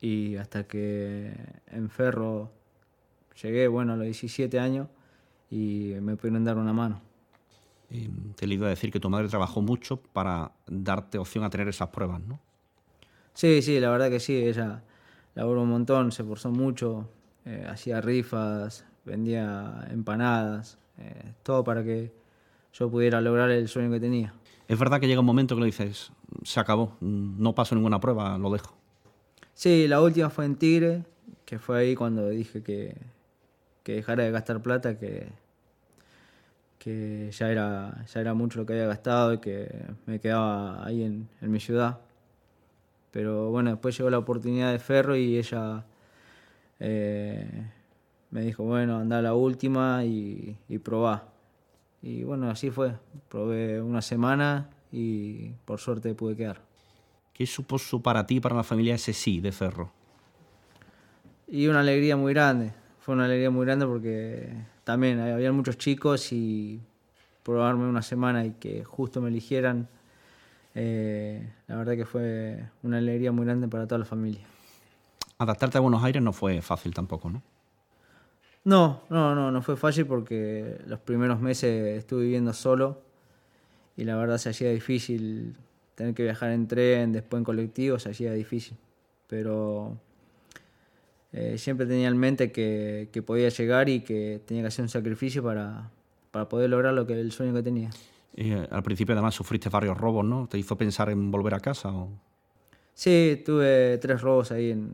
y 0.00 0.36
hasta 0.36 0.64
que 0.64 1.32
en 1.68 1.88
Ferro 1.88 2.50
llegué, 3.42 3.68
bueno, 3.68 3.94
a 3.94 3.96
los 3.96 4.04
17 4.04 4.58
años 4.58 4.88
y 5.50 5.94
me 6.00 6.16
pudieron 6.16 6.44
dar 6.44 6.58
una 6.58 6.72
mano. 6.72 7.00
te 8.36 8.46
le 8.46 8.54
iba 8.54 8.66
a 8.66 8.70
decir 8.70 8.90
que 8.90 9.00
tu 9.00 9.08
madre 9.08 9.28
trabajó 9.28 9.62
mucho 9.62 9.96
para 9.96 10.52
darte 10.66 11.18
opción 11.18 11.44
a 11.44 11.50
tener 11.50 11.68
esas 11.68 11.88
pruebas, 11.88 12.20
¿no? 12.20 12.38
Sí, 13.32 13.62
sí, 13.62 13.80
la 13.80 13.90
verdad 13.90 14.10
que 14.10 14.20
sí, 14.20 14.36
ella 14.36 14.82
laboró 15.34 15.62
un 15.62 15.70
montón, 15.70 16.12
se 16.12 16.22
esforzó 16.22 16.50
mucho, 16.50 17.08
eh, 17.44 17.66
hacía 17.68 18.00
rifas, 18.00 18.84
vendía 19.04 19.86
empanadas, 19.90 20.78
eh, 20.98 21.32
todo 21.42 21.64
para 21.64 21.84
que 21.84 22.12
yo 22.72 22.90
pudiera 22.90 23.20
lograr 23.20 23.50
el 23.50 23.68
sueño 23.68 23.90
que 23.90 24.00
tenía. 24.00 24.34
Es 24.66 24.78
verdad 24.78 24.98
que 24.98 25.06
llega 25.06 25.20
un 25.20 25.26
momento 25.26 25.54
que 25.54 25.60
lo 25.60 25.66
dices, 25.66 26.10
se 26.42 26.58
acabó, 26.58 26.96
no 27.00 27.54
paso 27.54 27.74
ninguna 27.74 28.00
prueba, 28.00 28.38
lo 28.38 28.50
dejo. 28.50 28.74
Sí, 29.52 29.86
la 29.86 30.00
última 30.00 30.30
fue 30.30 30.46
en 30.46 30.56
Tigre, 30.56 31.04
que 31.44 31.58
fue 31.58 31.78
ahí 31.78 31.94
cuando 31.94 32.28
dije 32.28 32.62
que, 32.62 32.96
dejara 33.84 34.24
de 34.24 34.30
gastar 34.30 34.62
plata, 34.62 34.98
que, 34.98 35.28
que 36.78 37.30
ya, 37.30 37.50
era, 37.50 38.04
ya 38.12 38.20
era 38.20 38.34
mucho 38.34 38.58
lo 38.58 38.66
que 38.66 38.72
había 38.72 38.86
gastado 38.86 39.34
y 39.34 39.38
que 39.38 39.68
me 40.06 40.18
quedaba 40.18 40.84
ahí 40.84 41.04
en, 41.04 41.28
mi 41.40 41.60
ciudad. 41.60 42.00
Pero 43.10 43.50
bueno, 43.50 43.70
después 43.70 43.96
llegó 43.96 44.10
la 44.10 44.18
oportunidad 44.18 44.72
de 44.72 44.78
Ferro 44.78 45.14
y 45.14 45.36
ella 45.36 45.84
eh, 46.86 47.48
me 48.30 48.42
dijo, 48.42 48.62
bueno, 48.62 48.98
anda 48.98 49.18
a 49.18 49.22
la 49.22 49.34
última 49.34 50.04
y, 50.04 50.56
y 50.68 50.78
probá. 50.78 51.28
Y 52.02 52.22
bueno, 52.24 52.50
así 52.50 52.70
fue. 52.70 52.92
Probé 53.30 53.80
una 53.80 54.02
semana 54.02 54.68
y 54.92 55.52
por 55.64 55.80
suerte 55.80 56.14
pude 56.14 56.36
quedar. 56.36 56.60
¿Qué 57.32 57.46
supuso 57.46 58.00
para 58.00 58.26
ti 58.26 58.36
y 58.36 58.40
para 58.40 58.54
la 58.54 58.62
familia 58.62 58.94
ese 58.96 59.14
sí 59.14 59.40
de 59.40 59.50
Ferro? 59.50 59.90
Y 61.48 61.66
una 61.66 61.80
alegría 61.80 62.16
muy 62.16 62.34
grande. 62.34 62.72
Fue 63.00 63.14
una 63.14 63.24
alegría 63.24 63.50
muy 63.50 63.64
grande 63.64 63.86
porque 63.86 64.52
también 64.84 65.20
había 65.20 65.50
muchos 65.52 65.78
chicos 65.78 66.32
y 66.32 66.80
probarme 67.42 67.86
una 67.86 68.02
semana 68.02 68.44
y 68.44 68.52
que 68.52 68.84
justo 68.84 69.22
me 69.22 69.30
eligieran, 69.30 69.88
eh, 70.74 71.50
la 71.66 71.76
verdad 71.76 71.96
que 71.96 72.04
fue 72.04 72.68
una 72.82 72.98
alegría 72.98 73.32
muy 73.32 73.46
grande 73.46 73.68
para 73.68 73.86
toda 73.86 74.00
la 74.00 74.04
familia. 74.04 74.46
Adaptarte 75.38 75.78
a 75.78 75.80
Buenos 75.80 76.04
Aires 76.04 76.22
no 76.22 76.32
fue 76.32 76.62
fácil 76.62 76.94
tampoco, 76.94 77.30
¿no? 77.30 77.42
No, 78.64 79.02
no, 79.10 79.34
no, 79.34 79.50
no 79.50 79.62
fue 79.62 79.76
fácil 79.76 80.06
porque 80.06 80.78
los 80.86 80.98
primeros 81.00 81.40
meses 81.40 81.98
estuve 81.98 82.24
viviendo 82.24 82.52
solo 82.54 83.02
y 83.96 84.04
la 84.04 84.16
verdad 84.16 84.38
se 84.38 84.50
hacía 84.50 84.70
difícil 84.70 85.54
tener 85.94 86.14
que 86.14 86.22
viajar 86.22 86.50
en 86.50 86.66
tren, 86.66 87.12
después 87.12 87.40
en 87.40 87.44
colectivo, 87.44 87.98
se 87.98 88.10
hacía 88.10 88.32
difícil. 88.32 88.76
Pero 89.26 89.96
eh, 91.32 91.58
siempre 91.58 91.86
tenía 91.86 92.08
en 92.08 92.16
mente 92.16 92.52
que, 92.52 93.22
podía 93.26 93.48
llegar 93.48 93.88
y 93.88 94.00
que 94.00 94.40
tenía 94.46 94.62
que 94.62 94.68
hacer 94.68 94.82
un 94.82 94.88
sacrificio 94.88 95.42
para, 95.42 95.90
poder 96.48 96.70
lograr 96.70 96.94
lo 96.94 97.06
que 97.06 97.20
el 97.20 97.32
sueño 97.32 97.52
que 97.54 97.62
tenía. 97.62 97.90
Eh, 98.36 98.66
al 98.70 98.82
principio 98.82 99.14
además 99.14 99.34
sufriste 99.34 99.68
varios 99.68 99.96
robos, 99.96 100.24
¿no? 100.24 100.48
¿Te 100.48 100.58
hizo 100.58 100.76
pensar 100.76 101.10
en 101.10 101.30
volver 101.30 101.54
a 101.54 101.60
casa? 101.60 101.90
O... 101.90 102.08
Sí, 102.94 103.42
tuve 103.44 103.98
tres 103.98 104.20
robos 104.20 104.50
ahí 104.50 104.72
en, 104.72 104.90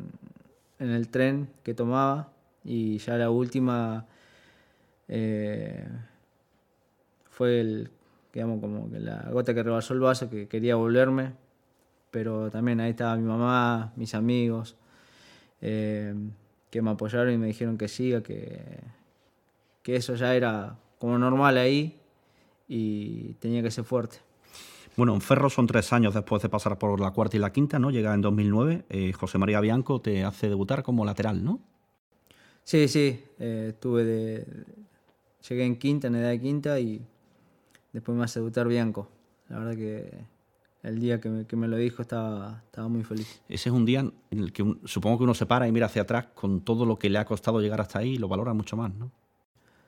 en 0.80 0.90
el 0.90 1.08
tren 1.08 1.48
que 1.62 1.74
tomaba 1.74 2.32
y 2.64 2.98
ya 2.98 3.16
la 3.16 3.30
última 3.30 4.06
eh, 5.06 5.86
fue 7.30 7.60
el 7.60 7.90
digamos, 8.32 8.60
como 8.60 8.90
que 8.90 9.00
la 9.00 9.28
gota 9.30 9.54
que 9.54 9.62
rebasó 9.62 9.94
el 9.94 10.00
vaso, 10.00 10.30
que 10.30 10.46
quería 10.48 10.76
volverme, 10.76 11.32
pero 12.10 12.50
también 12.50 12.80
ahí 12.80 12.90
estaba 12.90 13.16
mi 13.16 13.24
mamá, 13.24 13.92
mis 13.96 14.14
amigos, 14.14 14.76
eh, 15.60 16.14
que 16.70 16.82
me 16.82 16.90
apoyaron 16.90 17.32
y 17.32 17.38
me 17.38 17.48
dijeron 17.48 17.76
que 17.76 17.88
siga, 17.88 18.22
que, 18.22 18.60
que 19.82 19.96
eso 19.96 20.14
ya 20.14 20.34
era 20.34 20.76
como 20.98 21.18
normal 21.18 21.58
ahí 21.58 21.98
y 22.68 23.34
tenía 23.34 23.62
que 23.62 23.70
ser 23.70 23.84
fuerte. 23.84 24.18
Bueno, 25.00 25.14
en 25.14 25.22
Ferro 25.22 25.48
son 25.48 25.66
tres 25.66 25.94
años 25.94 26.12
después 26.12 26.42
de 26.42 26.50
pasar 26.50 26.76
por 26.78 27.00
la 27.00 27.10
cuarta 27.12 27.34
y 27.34 27.40
la 27.40 27.50
quinta, 27.50 27.78
¿no? 27.78 27.90
Llega 27.90 28.12
en 28.12 28.20
2009. 28.20 28.84
Eh, 28.90 29.14
José 29.14 29.38
María 29.38 29.58
Bianco 29.58 30.02
te 30.02 30.24
hace 30.24 30.50
debutar 30.50 30.82
como 30.82 31.06
lateral, 31.06 31.42
¿no? 31.42 31.58
Sí, 32.64 32.86
sí. 32.86 33.24
Eh, 33.38 33.72
de... 33.82 34.46
Llegué 35.48 35.64
en 35.64 35.78
quinta, 35.78 36.08
en 36.08 36.16
edad 36.16 36.28
de 36.28 36.38
quinta, 36.38 36.78
y 36.78 37.00
después 37.94 38.18
me 38.18 38.24
hace 38.24 38.40
debutar 38.40 38.68
Bianco. 38.68 39.08
La 39.48 39.60
verdad 39.60 39.74
que 39.74 40.10
el 40.82 41.00
día 41.00 41.18
que 41.18 41.56
me, 41.56 41.66
lo 41.66 41.78
dijo 41.78 42.02
estaba, 42.02 42.62
estaba 42.66 42.88
muy 42.88 43.02
feliz. 43.02 43.40
Ese 43.48 43.70
es 43.70 43.74
un 43.74 43.86
día 43.86 44.00
en 44.00 44.12
el 44.38 44.52
que 44.52 44.80
supongo 44.84 45.16
que 45.16 45.24
uno 45.24 45.32
se 45.32 45.46
para 45.46 45.66
y 45.66 45.72
mira 45.72 45.86
hacia 45.86 46.02
atrás 46.02 46.26
con 46.34 46.60
todo 46.60 46.84
lo 46.84 46.98
que 46.98 47.08
le 47.08 47.16
ha 47.16 47.24
costado 47.24 47.62
llegar 47.62 47.80
hasta 47.80 48.00
ahí 48.00 48.16
y 48.16 48.18
lo 48.18 48.28
valora 48.28 48.52
mucho 48.52 48.76
más, 48.76 48.94
¿no? 48.94 49.10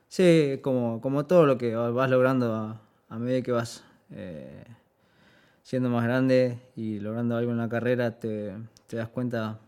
Sí, 0.09 0.59
como, 0.63 1.03
como 1.03 1.27
todo 1.27 1.45
lo 1.45 1.59
que 1.59 1.77
vas 1.77 2.09
logrando 2.09 2.81
a, 3.11 3.19
medida 3.19 3.43
que 3.43 3.53
vas 3.53 3.85
eh, 4.11 4.65
siendo 5.63 5.89
más 5.89 6.05
grande 6.05 6.59
y 6.77 6.99
logrando 6.99 7.37
algo 7.37 7.53
en 7.53 7.59
la 7.59 7.69
carrera, 7.69 8.19
te, 8.19 8.55
das 8.91 9.09
cuenta 9.09 9.61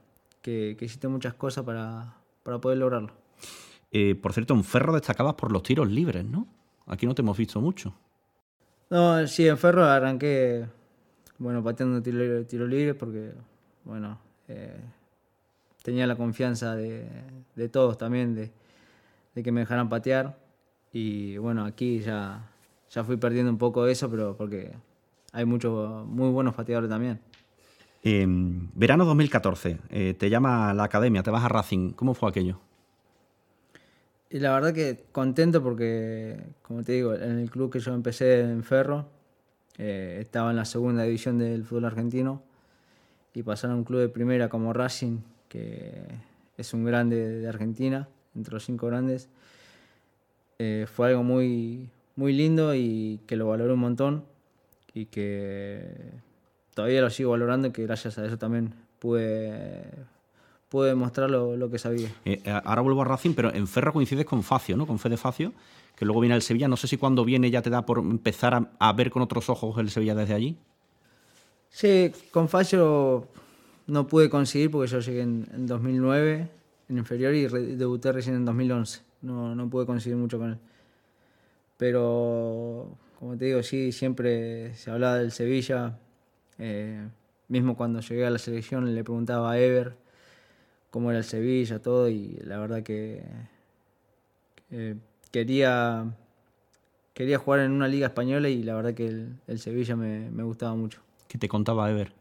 que, 0.43 0.77
hiciste 0.81 1.09
muchas 1.09 1.35
cosas 1.35 1.65
para, 1.65 2.15
poder 2.61 2.79
lograrlo. 2.79 3.13
Eh, 3.91 4.15
por 4.17 4.33
cierto, 4.33 4.55
en 4.55 4.65
Ferro 4.65 4.93
destacabas 4.93 5.35
por 5.35 5.53
los 5.53 5.63
tiros 5.63 5.89
libres, 5.91 6.25
¿no? 6.25 6.47
Aquí 6.87 7.07
no 7.07 7.15
te 7.15 7.23
hemos 7.23 7.39
visto 7.39 7.61
mucho. 7.61 7.95
No, 8.91 9.27
sí, 9.27 9.49
en 9.49 9.57
Ferro 9.57 9.85
arranqué, 9.85 10.67
bueno, 11.39 11.63
pateando 11.63 12.03
tiro, 12.03 12.45
tiro 12.45 12.67
libre 12.67 12.95
porque, 12.95 13.33
bueno, 13.85 14.19
eh, 14.49 14.81
tenía 15.83 16.07
la 16.07 16.17
confianza 16.17 16.75
de, 16.75 17.69
todos 17.71 17.97
también, 17.97 18.35
de, 18.35 19.43
que 19.43 19.53
me 19.53 19.61
dejaran 19.61 19.89
patear. 19.89 20.39
Y 20.93 21.39
bueno, 21.39 21.65
aquí 21.65 22.01
ya, 22.01 22.51
ya 22.91 23.05
fui 23.05 23.17
perdiendo 23.17 23.51
un 23.51 23.59
poco 23.59 23.87
eso, 23.87 24.11
pero 24.11 24.37
porque 24.37 24.73
hay 25.35 25.45
muchos 25.45 26.07
muy 26.07 26.31
buenos 26.31 26.55
pateadores 26.55 26.89
también. 26.89 27.19
verano 28.75 29.05
2014, 29.05 29.79
eh, 29.91 30.15
te 30.15 30.31
llama 30.31 30.73
la 30.73 30.85
academia, 30.85 31.25
te 31.25 31.31
vas 31.31 31.45
a 31.45 31.49
Racing. 31.49 31.93
¿Cómo 31.93 32.15
fue 32.15 32.31
aquello? 32.31 32.61
Y 34.31 34.39
la 34.39 34.55
verdad 34.55 34.73
que 34.73 35.05
contento 35.11 35.61
porque, 35.63 36.39
como 36.63 36.85
te 36.85 36.93
digo, 36.93 37.15
en 37.15 37.39
el 37.41 37.51
club 37.51 37.73
que 37.73 37.81
yo 37.81 37.93
empecé 37.95 38.41
en 38.41 38.63
Ferro, 38.63 39.07
eh, 39.77 40.19
estaba 40.21 40.51
en 40.51 40.57
la 40.57 40.65
segunda 40.65 41.03
división 41.03 41.39
del 41.39 41.65
fútbol 41.65 41.87
argentino 41.87 42.41
y 43.35 43.43
pasar 43.43 43.73
a 43.73 43.75
un 43.75 43.83
club 43.83 44.01
de 44.01 44.09
primera 44.09 44.49
como 44.49 44.73
Racing, 44.73 45.19
que 45.49 46.01
es 46.57 46.73
un 46.75 46.85
grande 46.85 47.41
de 47.41 47.49
Argentina, 47.49 48.09
entre 48.37 48.55
los 48.55 48.65
cinco 48.65 48.87
grandes, 48.87 49.29
eh, 50.61 50.87
fue 50.93 51.09
algo 51.09 51.25
muy, 51.25 51.91
muy 52.15 52.33
lindo 52.33 52.73
y 52.77 53.21
que 53.27 53.35
lo 53.35 53.49
valoré 53.49 53.73
un 53.73 53.81
montón 53.81 54.34
y 54.95 55.07
que 55.07 56.13
todavía 56.75 57.01
lo 57.01 57.11
sigo 57.11 57.33
valorando 57.33 57.69
y 57.69 57.73
que 57.73 57.83
gracias 57.83 58.17
a 58.19 58.25
eso 58.25 58.39
también 58.39 58.75
pude 58.99 59.85
pude 60.75 60.89
demostrar 60.89 61.31
lo, 61.31 61.71
que 61.71 61.79
sabía. 61.79 62.09
Eh, 62.25 62.41
eh, 62.45 62.61
ahora 62.65 62.83
vuelvo 62.83 63.03
a 63.03 63.05
Racing, 63.05 63.35
pero 63.35 63.55
en 63.55 63.69
Ferro 63.69 63.93
coincides 63.93 64.25
con 64.25 64.43
Facio, 64.43 64.77
¿no? 64.77 64.89
Con 64.89 64.99
Fede 64.99 65.17
Facio, 65.17 65.53
que 65.95 66.05
luego 66.05 66.21
viene 66.21 66.35
al 66.35 66.43
Sevilla. 66.43 66.67
No 66.67 66.77
sé 66.77 66.89
si 66.89 66.97
cuando 66.97 67.25
viene 67.25 67.49
ya 67.49 67.63
te 67.63 67.71
da 67.71 67.87
por 67.87 67.99
empezar 67.99 68.71
a, 68.77 68.93
ver 68.93 69.13
con 69.13 69.23
otros 69.23 69.49
ojos 69.49 69.79
el 69.79 69.89
Sevilla 69.89 70.17
desde 70.17 70.35
allí. 70.35 70.57
Sí, 71.71 72.11
con 72.33 72.49
Facio 72.49 73.29
no 73.87 74.09
pude 74.09 74.29
conseguir 74.29 74.73
porque 74.73 74.91
yo 74.91 74.99
llegué 74.99 75.21
en, 75.21 75.67
2009 75.67 76.49
en 76.89 76.99
inferior 76.99 77.35
y 77.35 77.47
debuté 77.77 78.11
recién 78.11 78.35
en 78.35 78.45
2011. 78.45 79.01
No, 79.23 79.55
no 79.55 79.71
pude 79.71 79.87
conseguir 79.87 80.17
mucho 80.19 80.41
con 80.41 80.51
él. 80.51 80.59
Pero, 81.77 82.89
como 83.19 83.37
te 83.37 83.47
digo, 83.47 83.63
sí, 83.63 83.93
siempre 83.93 84.75
se 84.75 84.91
hablaba 84.91 85.19
del 85.19 85.33
Sevilla. 85.33 85.99
Eh, 86.59 87.09
mismo 87.49 87.77
cuando 87.77 88.01
llegué 88.01 88.27
a 88.27 88.31
la 88.31 88.39
selección 88.39 88.95
le 88.95 89.05
preguntaba 89.05 89.53
a 89.53 89.59
Ever 89.59 89.97
cómo 90.91 91.11
era 91.11 91.19
el 91.19 91.25
Sevilla, 91.25 91.81
todo, 91.81 92.09
y 92.09 92.39
la 92.45 92.59
verdad 92.59 92.83
que 92.83 93.23
quería, 95.35 96.15
quería 97.13 97.39
jugar 97.39 97.61
en 97.61 97.73
una 97.73 97.89
liga 97.89 98.07
española 98.07 98.49
y 98.49 98.63
la 98.63 98.77
verdad 98.77 98.95
que 98.95 99.09
el, 99.49 99.59
Sevilla 99.59 99.97
me, 99.97 100.31
me, 100.31 100.45
gustaba 100.45 100.77
mucho. 100.77 101.01
¿Qué 101.27 101.39
te 101.39 101.49
contaba 101.49 101.91
Ever? 101.91 102.13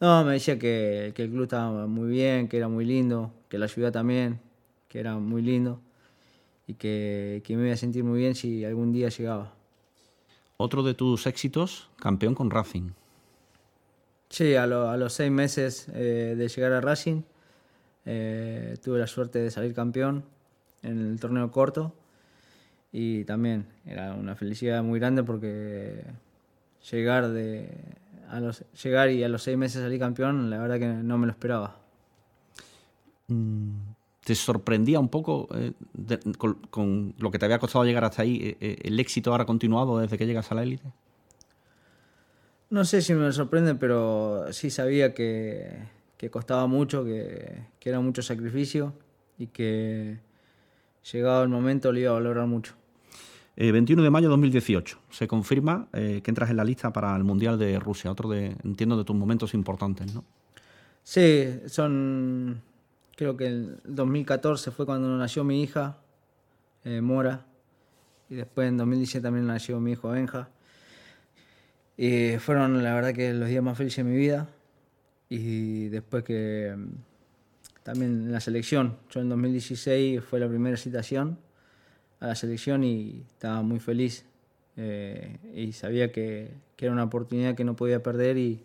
No, 0.00 0.24
me 0.24 0.32
decía 0.32 0.58
que, 0.58 1.12
que, 1.14 1.24
el 1.24 1.30
club 1.30 1.42
estaba 1.42 1.86
muy 1.86 2.08
bien, 2.08 2.48
que 2.48 2.56
era 2.56 2.68
muy 2.68 2.86
lindo, 2.86 3.30
que 3.50 3.58
la 3.58 3.68
ciudad 3.68 3.92
también, 3.92 4.40
que 4.88 5.00
era 5.00 5.16
muy 5.18 5.42
lindo 5.42 5.82
y 6.66 6.74
que, 6.74 7.42
que 7.44 7.56
me 7.58 7.64
iba 7.64 7.74
a 7.74 7.76
sentir 7.76 8.04
muy 8.04 8.18
bien 8.18 8.34
si 8.34 8.64
algún 8.64 8.90
día 8.90 9.10
llegaba. 9.10 9.52
Otro 10.62 10.82
de 10.82 10.92
tus 10.92 11.26
éxitos, 11.26 11.88
campeón 11.98 12.34
con 12.34 12.50
Racing. 12.50 12.90
Sí, 14.28 14.56
a, 14.56 14.64
a 14.64 14.96
los 14.98 15.14
seis 15.14 15.30
meses 15.30 15.88
eh, 15.94 16.34
de 16.36 16.48
llegar 16.48 16.72
a 16.74 16.82
Racing 16.82 17.22
eh, 18.04 18.76
tuve 18.84 18.98
la 18.98 19.06
suerte 19.06 19.38
de 19.38 19.50
salir 19.50 19.72
campeón 19.72 20.22
en 20.82 20.98
el 20.98 21.18
torneo 21.18 21.50
corto 21.50 21.94
y 22.92 23.24
también 23.24 23.68
era 23.86 24.12
una 24.12 24.36
felicidad 24.36 24.82
muy 24.82 25.00
grande 25.00 25.22
porque 25.22 26.04
llegar 26.90 27.30
de 27.30 27.66
a 28.28 28.38
los 28.40 28.62
llegar 28.82 29.08
y 29.08 29.24
a 29.24 29.30
los 29.30 29.42
seis 29.42 29.56
meses 29.56 29.80
salir 29.80 29.98
campeón 29.98 30.50
la 30.50 30.58
verdad 30.58 30.78
que 30.78 30.88
no 30.88 31.16
me 31.16 31.26
lo 31.26 31.32
esperaba 31.32 31.78
mm, 33.28 33.78
te 34.24 34.34
sorprendía 34.34 35.00
un 35.00 35.08
poco 35.08 35.48
eh, 35.54 35.72
con, 36.38 37.14
lo 37.18 37.30
que 37.30 37.38
te 37.38 37.44
había 37.44 37.58
costado 37.58 37.84
llegar 37.84 38.04
hasta 38.04 38.22
ahí 38.22 38.36
eh, 38.42 38.56
eh, 38.60 38.78
el 38.82 39.00
éxito 39.00 39.32
ahora 39.32 39.46
continuado 39.46 39.98
desde 39.98 40.18
que 40.18 40.26
llegas 40.26 40.50
a 40.52 40.54
la 40.54 40.62
élite 40.62 40.92
no 42.68 42.84
sé 42.84 43.02
si 43.02 43.14
me 43.14 43.32
sorprende 43.32 43.74
pero 43.74 44.52
sí 44.52 44.70
sabía 44.70 45.14
que, 45.14 45.70
que 46.16 46.30
costaba 46.30 46.66
mucho 46.66 47.04
que, 47.04 47.64
que 47.78 47.88
era 47.88 48.00
mucho 48.00 48.22
sacrificio 48.22 48.92
y 49.38 49.46
que 49.46 50.18
llegado 51.10 51.42
el 51.42 51.48
momento 51.48 51.92
lo 51.92 51.98
iba 51.98 52.10
a 52.10 52.14
valorar 52.14 52.46
mucho 52.46 52.74
21 53.56 54.00
eh, 54.00 54.04
de 54.04 54.10
mayo 54.10 54.28
de 54.28 54.30
2018. 54.30 54.98
Se 55.10 55.28
confirma 55.28 55.88
que 55.92 56.22
entras 56.24 56.48
en 56.48 56.56
la 56.56 56.64
lista 56.64 56.92
para 56.92 57.14
el 57.14 57.24
Mundial 57.24 57.58
de 57.58 57.78
Rusia, 57.78 58.10
otro 58.10 58.30
de, 58.30 58.56
entiendo, 58.64 58.96
de 58.96 59.04
tus 59.04 59.14
momentos 59.14 59.52
importantes, 59.52 60.14
¿no? 60.14 60.24
Sí, 61.02 61.60
son. 61.66 62.62
Creo 63.20 63.36
que 63.36 63.48
el 63.48 63.76
2014 63.84 64.70
fue 64.70 64.86
cuando 64.86 65.06
nació 65.18 65.44
mi 65.44 65.62
hija, 65.62 65.98
eh, 66.84 67.02
Mora, 67.02 67.44
y 68.30 68.34
después 68.34 68.66
en 68.66 68.78
2017 68.78 69.22
también 69.22 69.46
nació 69.46 69.78
mi 69.78 69.92
hijo 69.92 70.08
Benja. 70.08 70.48
Y 71.98 72.38
fueron, 72.38 72.82
la 72.82 72.94
verdad, 72.94 73.12
que 73.12 73.34
los 73.34 73.50
días 73.50 73.62
más 73.62 73.76
felices 73.76 74.06
de 74.06 74.10
mi 74.10 74.16
vida. 74.16 74.48
Y 75.28 75.88
después 75.88 76.24
que. 76.24 76.74
También 77.82 78.12
en 78.12 78.32
la 78.32 78.40
selección, 78.40 78.96
yo 79.10 79.20
en 79.20 79.28
2016 79.28 80.24
fue 80.24 80.40
la 80.40 80.48
primera 80.48 80.78
citación 80.78 81.36
a 82.20 82.28
la 82.28 82.34
selección 82.34 82.84
y 82.84 83.26
estaba 83.32 83.60
muy 83.60 83.80
feliz 83.80 84.24
eh, 84.78 85.36
y 85.54 85.72
sabía 85.72 86.10
que, 86.10 86.54
que, 86.74 86.86
era 86.86 86.92
una 86.94 87.04
oportunidad 87.04 87.54
que 87.54 87.64
no 87.64 87.76
podía 87.76 88.02
perder 88.02 88.38
y, 88.38 88.62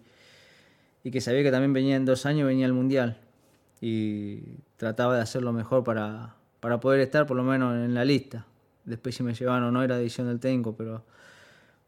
y, 1.03 1.11
que 1.11 1.19
sabía 1.19 1.43
que 1.43 1.51
también 1.51 1.73
venía 1.73 1.97
en 1.97 2.05
dos 2.05 2.25
años, 2.25 2.47
venía 2.47 2.65
al 2.65 2.73
Mundial 2.73 3.19
y 3.81 4.41
trataba 4.77 5.15
de 5.15 5.21
hacerlo 5.21 5.53
mejor 5.53 5.83
para, 5.83 6.35
para 6.59 6.79
poder 6.79 7.01
estar 7.01 7.25
por 7.25 7.37
lo 7.37 7.43
menos 7.43 7.75
en 7.75 7.93
la 7.93 8.05
lista. 8.05 8.45
Después 8.85 9.15
si 9.15 9.23
me 9.23 9.33
llevaban 9.33 9.63
o 9.63 9.71
no 9.71 9.83
era 9.83 9.97
decisión 9.97 10.27
del 10.27 10.39
técnico, 10.39 10.75
pero 10.75 11.03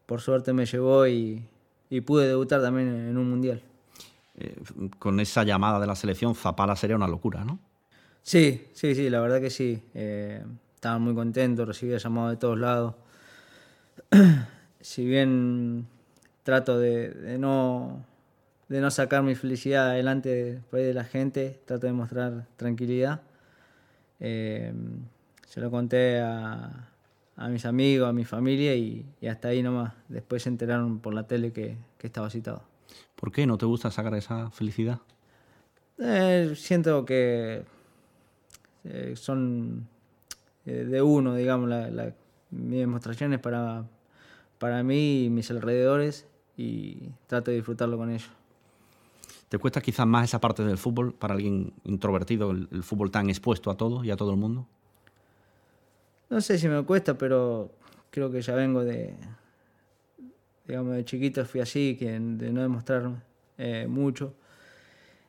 por 0.06 0.20
suerte 0.20 0.52
me 0.52 0.66
llevó 0.66 1.06
y, 1.06 1.44
y 1.90 2.00
pude 2.00 2.26
debutar 2.26 2.60
también 2.60 2.88
en 2.88 3.16
un 3.16 3.30
Mundial. 3.30 3.62
Eh, 4.40 4.56
con 4.98 5.18
esa 5.20 5.42
llamada 5.42 5.80
de 5.80 5.86
la 5.86 5.96
selección, 5.96 6.34
Zapala 6.34 6.76
sería 6.76 6.96
una 6.96 7.08
locura, 7.08 7.44
¿no? 7.44 7.58
Sí, 8.22 8.68
sí, 8.72 8.94
sí, 8.94 9.10
la 9.10 9.20
verdad 9.20 9.40
que 9.40 9.50
sí. 9.50 9.82
Eh, 9.94 10.44
estaba 10.74 10.98
muy 10.98 11.14
contento, 11.14 11.64
recibía 11.64 11.98
llamados 11.98 12.30
de 12.30 12.36
todos 12.36 12.58
lados. 12.58 12.94
si 14.80 15.04
bien 15.04 15.86
trato 16.44 16.78
de, 16.78 17.36
no, 17.38 18.04
de 18.68 18.80
no 18.80 18.90
sacar 18.90 19.22
mi 19.22 19.34
felicidad 19.34 19.90
adelante 19.90 20.62
de 20.70 20.94
la 20.94 21.04
gente, 21.04 21.60
trato 21.64 21.86
de 21.86 21.92
mostrar 21.92 22.46
tranquilidad. 22.56 23.22
Eh, 24.20 24.72
se 25.46 25.60
lo 25.60 25.70
conté 25.70 26.20
a, 26.20 26.90
a, 27.36 27.48
mis 27.48 27.64
amigos, 27.64 28.08
a 28.08 28.12
mi 28.12 28.24
familia 28.24 28.74
y, 28.74 29.06
hasta 29.28 29.48
ahí 29.48 29.62
nomás. 29.62 29.94
Después 30.08 30.42
se 30.42 30.50
enteraron 30.50 31.00
por 31.00 31.14
la 31.14 31.26
tele 31.26 31.52
que, 31.52 31.76
que 31.96 32.06
estaba 32.06 32.28
citado. 32.30 32.62
¿Por 33.16 33.32
qué 33.32 33.46
no 33.46 33.56
te 33.58 33.66
gusta 33.66 33.90
sacar 33.90 34.14
esa 34.14 34.50
felicidad? 34.50 35.00
Eh, 35.98 36.52
siento 36.54 37.04
que 37.04 37.64
eh, 38.84 39.14
son 39.16 39.88
eh, 40.64 40.84
de 40.84 41.02
uno, 41.02 41.34
digamos, 41.34 41.68
la, 41.68 41.90
la, 41.90 42.14
mi 42.50 42.78
demostración 42.78 43.32
es 43.32 43.40
para, 43.40 43.84
para 44.58 44.82
mí 44.82 45.24
y 45.24 45.30
mis 45.30 45.50
alrededores 45.50 46.26
y 46.56 47.10
trato 47.26 47.50
de 47.50 47.56
disfrutarlo 47.56 47.96
con 47.96 48.10
ellos. 48.10 48.30
¿Te 49.48 49.58
cuesta 49.58 49.80
quizás 49.80 50.06
más 50.06 50.24
esa 50.24 50.40
parte 50.40 50.62
del 50.62 50.76
fútbol 50.76 51.14
para 51.14 51.34
alguien 51.34 51.72
introvertido, 51.84 52.50
el, 52.50 52.82
fútbol 52.82 53.10
tan 53.10 53.30
expuesto 53.30 53.70
a 53.70 53.76
todo 53.76 54.04
y 54.04 54.10
a 54.10 54.16
todo 54.16 54.30
el 54.30 54.36
mundo? 54.36 54.66
No 56.28 56.40
sé 56.40 56.58
si 56.58 56.68
me 56.68 56.82
cuesta, 56.84 57.16
pero 57.16 57.70
creo 58.10 58.30
que 58.30 58.42
ya 58.42 58.54
vengo 58.54 58.84
de, 58.84 59.14
digamos, 60.66 60.94
de 60.94 61.04
chiquito 61.04 61.44
fui 61.46 61.62
así, 61.62 61.96
que 61.98 62.10
de 62.10 62.52
no 62.52 62.60
demostrar 62.60 63.10
eh, 63.56 63.86
mucho 63.88 64.34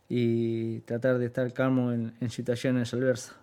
y 0.09 0.79
tratar 0.79 1.17
de 1.17 1.27
estar 1.27 1.53
calmo 1.53 1.93
en, 1.93 2.13
en 2.19 2.29
situaciones 2.29 2.93
adversas. 2.93 3.35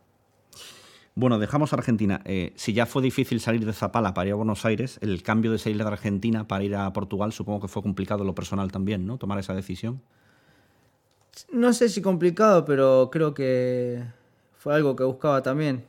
Bueno, 1.19 1.39
dejamos 1.39 1.73
Argentina. 1.73 2.21
Eh, 2.27 2.53
si 2.57 2.75
ya 2.75 2.85
fue 2.85 3.01
difícil 3.01 3.41
salir 3.41 3.65
de 3.65 3.73
Zapala 3.73 4.13
para 4.13 4.27
ir 4.27 4.33
a 4.35 4.37
Buenos 4.37 4.67
Aires, 4.67 4.99
el 5.01 5.23
cambio 5.23 5.51
de 5.51 5.57
salir 5.57 5.79
de 5.79 5.85
Argentina 5.85 6.47
para 6.47 6.63
ir 6.63 6.77
a 6.77 6.93
Portugal 6.93 7.33
supongo 7.33 7.61
que 7.61 7.69
fue 7.69 7.83
complicado 7.83 8.21
en 8.23 8.27
lo 8.27 8.35
personal 8.35 8.71
también, 8.71 9.07
¿no? 9.07 9.17
Tomar 9.17 9.39
esa 9.39 9.55
decisión. 9.55 10.03
No 11.53 11.73
sé 11.73 11.89
si 11.89 12.03
complicado, 12.03 12.65
pero 12.65 13.11
creo 13.11 13.35
que 13.35 14.03
fue 14.57 14.75
algo 14.75 14.97
que 14.97 15.05
buscaba 15.05 15.43
también. 15.43 15.85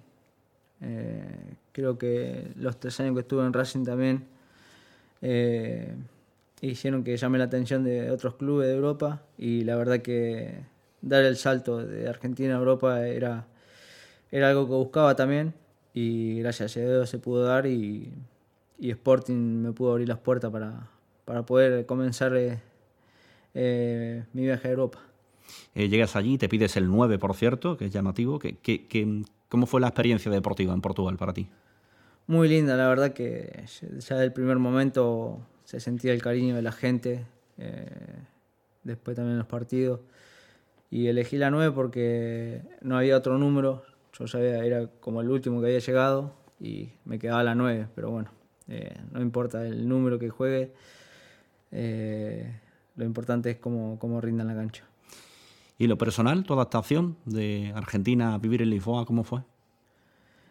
Eh, 0.82 1.56
creo 1.72 1.98
que 1.98 2.52
los 2.56 2.80
tres 2.80 3.00
años 3.00 3.14
que 3.16 3.22
estuve 3.22 3.46
en 3.46 3.54
Racing 3.54 3.84
también 3.84 4.26
eh, 5.22 5.96
hicieron 6.62 7.04
que 7.04 7.18
llame 7.18 7.38
la 7.38 7.46
atención 7.46 7.84
de 7.84 8.12
otros 8.12 8.36
clubes 8.36 8.68
de 8.68 8.76
Europa 8.76 9.24
y 9.38 9.64
la 9.64 9.76
verdad 9.76 10.00
que 10.00 10.64
dar 11.02 11.24
el 11.24 11.38
salto 11.38 11.86
de 11.86 12.08
Argentina 12.08 12.56
a 12.56 12.60
Europa 12.60 13.08
era 13.08 13.48
era 14.32 14.50
algo 14.50 14.68
que 14.68 14.74
buscaba 14.74 15.16
también 15.16 15.54
y 15.94 16.40
gracias 16.40 16.76
a 16.78 16.80
Dios 16.82 17.10
se 17.10 17.20
pudo 17.20 17.44
dar 17.44 17.66
y, 17.66 18.14
Sporting 18.80 19.62
me 19.64 19.72
pudo 19.72 19.94
abrir 19.94 20.08
las 20.08 20.20
puertas 20.20 20.52
para, 20.52 20.88
para 21.26 21.44
poder 21.44 21.86
comenzar 21.88 22.34
eh, 23.54 24.24
mi 24.34 24.44
viaje 24.44 24.68
a 24.68 24.72
Europa. 24.72 25.00
Eh, 25.76 25.90
llegas 25.90 26.16
allí, 26.16 26.38
te 26.38 26.50
pides 26.50 26.78
el 26.78 26.88
9, 26.88 27.20
por 27.20 27.36
cierto, 27.36 27.78
que 27.78 27.86
es 27.86 27.92
llamativo. 27.92 28.40
¿Qué, 28.40 28.58
qué, 28.58 29.24
cómo 29.50 29.66
fue 29.66 29.82
la 29.82 29.88
experiencia 29.88 30.32
deportiva 30.32 30.74
en 30.74 30.82
Portugal 30.82 31.18
para 31.18 31.34
ti? 31.34 31.48
Muy 32.28 32.50
linda, 32.50 32.76
la 32.76 32.88
verdad 32.88 33.14
que 33.14 33.64
ya 34.00 34.18
del 34.18 34.34
primer 34.34 34.58
momento 34.58 35.40
se 35.64 35.80
sentía 35.80 36.14
el 36.14 36.22
cariño 36.22 36.56
de 36.56 36.62
la 36.62 36.74
gente, 36.74 37.26
después 38.84 39.16
también 39.16 39.38
los 39.38 39.48
partidos. 39.48 40.02
Y 40.90 41.08
elegí 41.08 41.38
la 41.38 41.52
9 41.52 41.74
porque 41.74 42.62
no 42.82 42.98
había 42.98 43.18
otro 43.18 43.38
número, 43.38 43.84
yo 44.18 44.28
sabía, 44.28 44.64
era 44.64 44.88
como 45.00 45.22
el 45.22 45.30
último 45.30 45.60
que 45.60 45.68
había 45.68 45.80
llegado 45.80 46.34
y 46.60 46.90
me 47.06 47.20
quedaba 47.20 47.44
la 47.44 47.56
9, 47.56 47.88
pero 47.94 48.10
bueno, 48.10 48.32
eh, 48.68 48.96
no 49.12 49.22
importa 49.22 49.66
el 49.66 49.88
número 49.88 50.18
que 50.18 50.30
juegue, 50.30 50.72
eh, 51.72 52.60
lo 52.96 53.06
importante 53.06 53.52
es 53.52 53.58
cómo, 53.58 54.00
cómo 54.00 54.22
rinda 54.22 54.44
en 54.44 54.48
la 54.48 54.56
cancha. 54.56 54.86
¿Y 55.78 55.88
lo 55.88 55.98
personal, 55.98 56.44
tu 56.44 56.54
adaptación 56.54 57.18
de 57.26 57.72
Argentina 57.76 58.34
a 58.34 58.38
vivir 58.38 58.62
en 58.62 58.70
Lisboa, 58.70 59.06
cómo 59.06 59.24
fue? 59.24 59.44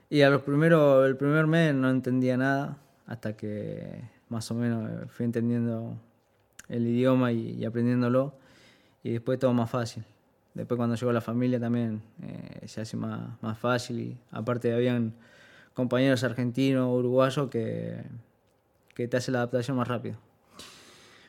Y 0.09 0.23
a 0.23 0.31
los 0.31 0.43
primeros, 0.43 1.07
el 1.07 1.17
primer 1.17 1.47
mes 1.47 1.75
no 1.75 1.91
entendía 1.91 2.37
nada, 2.37 2.79
hasta 3.07 3.37
que 3.37 4.03
más 4.29 4.51
o 4.51 4.55
menos 4.55 5.11
fui 5.11 5.27
entendiendo 5.27 5.97
el 6.69 6.87
idioma 6.87 7.33
y 7.33 7.65
aprendiéndolo, 7.65 8.35
y 9.03 9.11
después 9.11 9.39
todo 9.39 9.53
más 9.53 9.71
fácil. 9.71 10.05
Después 10.57 10.79
cuando 10.79 10.97
llegó 10.97 11.13
la 11.13 11.21
familia 11.21 11.61
también 11.61 12.01
eh, 12.23 12.67
se 12.67 12.81
hace 12.81 12.97
más, 12.97 13.21
más, 13.43 13.59
fácil 13.59 14.01
y 14.01 14.17
aparte 14.31 14.73
habían 14.73 15.13
compañeros 15.75 16.25
argentinos, 16.25 16.89
uruguayos 16.91 17.51
que, 17.51 18.03
que 18.95 19.07
te 19.07 19.19
hace 19.19 19.31
la 19.31 19.41
adaptación 19.41 19.77
más 19.77 19.87
rápido. 19.87 20.17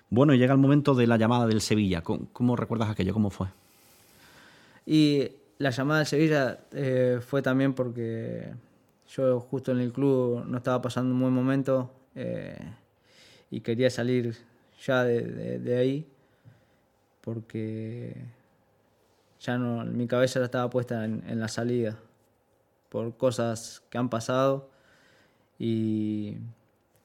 Bueno, 0.09 0.33
llega 0.33 0.53
el 0.53 0.59
momento 0.59 0.95
de 0.95 1.07
la 1.07 1.17
llamada 1.17 1.45
del 1.45 1.59
Sevilla. 1.59 2.01
¿Cómo, 2.01 2.55
recuerdas 2.55 2.89
aquello? 2.89 3.13
¿Cómo 3.13 3.29
fue? 3.29 3.47
Y 4.89 5.31
la 5.57 5.69
llamada 5.71 5.99
de 5.99 6.05
Sevilla 6.05 6.59
eh, 6.71 7.19
fue 7.19 7.41
también 7.41 7.73
porque 7.73 8.53
yo 9.09 9.41
justo 9.41 9.73
en 9.73 9.79
el 9.79 9.91
club 9.91 10.45
no 10.47 10.57
estaba 10.57 10.81
pasando 10.81 11.13
un 11.13 11.19
buen 11.19 11.33
momento 11.33 11.91
eh, 12.15 12.57
y 13.51 13.59
quería 13.59 13.89
salir 13.89 14.37
ya 14.81 15.03
de, 15.03 15.77
ahí 15.77 16.07
porque 17.19 18.15
ya 19.41 19.57
no, 19.57 19.83
mi 19.83 20.07
cabeza 20.07 20.39
ya 20.39 20.45
estaba 20.45 20.69
puesta 20.69 21.03
en, 21.03 21.37
la 21.37 21.49
salida 21.49 21.99
por 22.87 23.17
cosas 23.17 23.83
que 23.89 23.97
han 23.97 24.09
pasado. 24.09 24.69
Y 25.59 26.37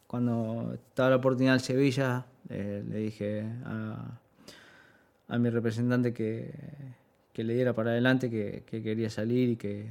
cuando 0.07 0.75
estaba 0.75 1.11
la 1.11 1.17
oportunidad 1.17 1.55
en 1.55 1.61
Sevilla 1.61 2.27
eh, 2.49 2.85
le 2.89 2.99
dije 2.99 3.45
a, 3.65 4.21
a 5.27 5.39
mi 5.39 5.51
representante 5.51 6.15
que, 6.15 6.55
que 7.33 7.45
le 7.45 7.55
diera 7.55 7.73
para 7.73 7.91
adelante, 7.91 8.31
que, 8.31 8.83
quería 8.83 9.11
salir 9.11 9.51
y 9.51 9.57
que, 9.57 9.87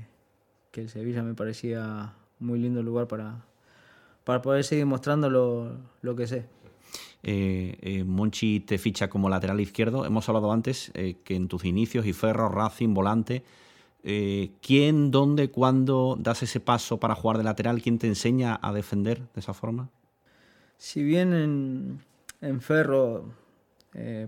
el 0.73 0.89
Sevilla 0.89 1.21
me 1.21 1.33
parecía 1.33 2.13
muy 2.39 2.57
lindo 2.59 2.81
lugar 2.81 3.07
para, 3.07 3.43
para 4.23 4.41
poder 4.41 4.63
seguir 4.63 4.85
mostrando 4.85 5.29
lo, 5.29 6.15
que 6.15 6.27
sé. 6.27 6.45
Eh, 7.23 7.77
eh, 7.81 8.03
Monchi 8.03 8.61
te 8.61 8.77
ficha 8.77 9.09
como 9.09 9.29
lateral 9.29 9.59
izquierdo. 9.59 10.05
Hemos 10.05 10.27
hablado 10.29 10.51
antes 10.51 10.91
eh, 10.93 11.17
que 11.23 11.35
en 11.35 11.47
tus 11.47 11.65
inicios 11.65 12.05
y 12.05 12.13
Ferro, 12.13 12.49
Racing, 12.49 12.93
volante. 12.93 13.43
¿Quién, 14.03 15.11
dónde, 15.11 15.51
cuándo 15.51 16.17
das 16.19 16.41
ese 16.41 16.59
paso 16.59 16.99
para 16.99 17.13
jugar 17.13 17.37
de 17.37 17.43
lateral? 17.43 17.83
¿Quién 17.83 17.99
te 17.99 18.07
enseña 18.07 18.59
a 18.59 18.73
defender 18.73 19.19
de 19.19 19.39
esa 19.39 19.53
forma? 19.53 19.91
Si 20.77 21.03
bien 21.03 21.33
en, 21.33 21.99
en 22.41 22.61
Ferro 22.61 23.25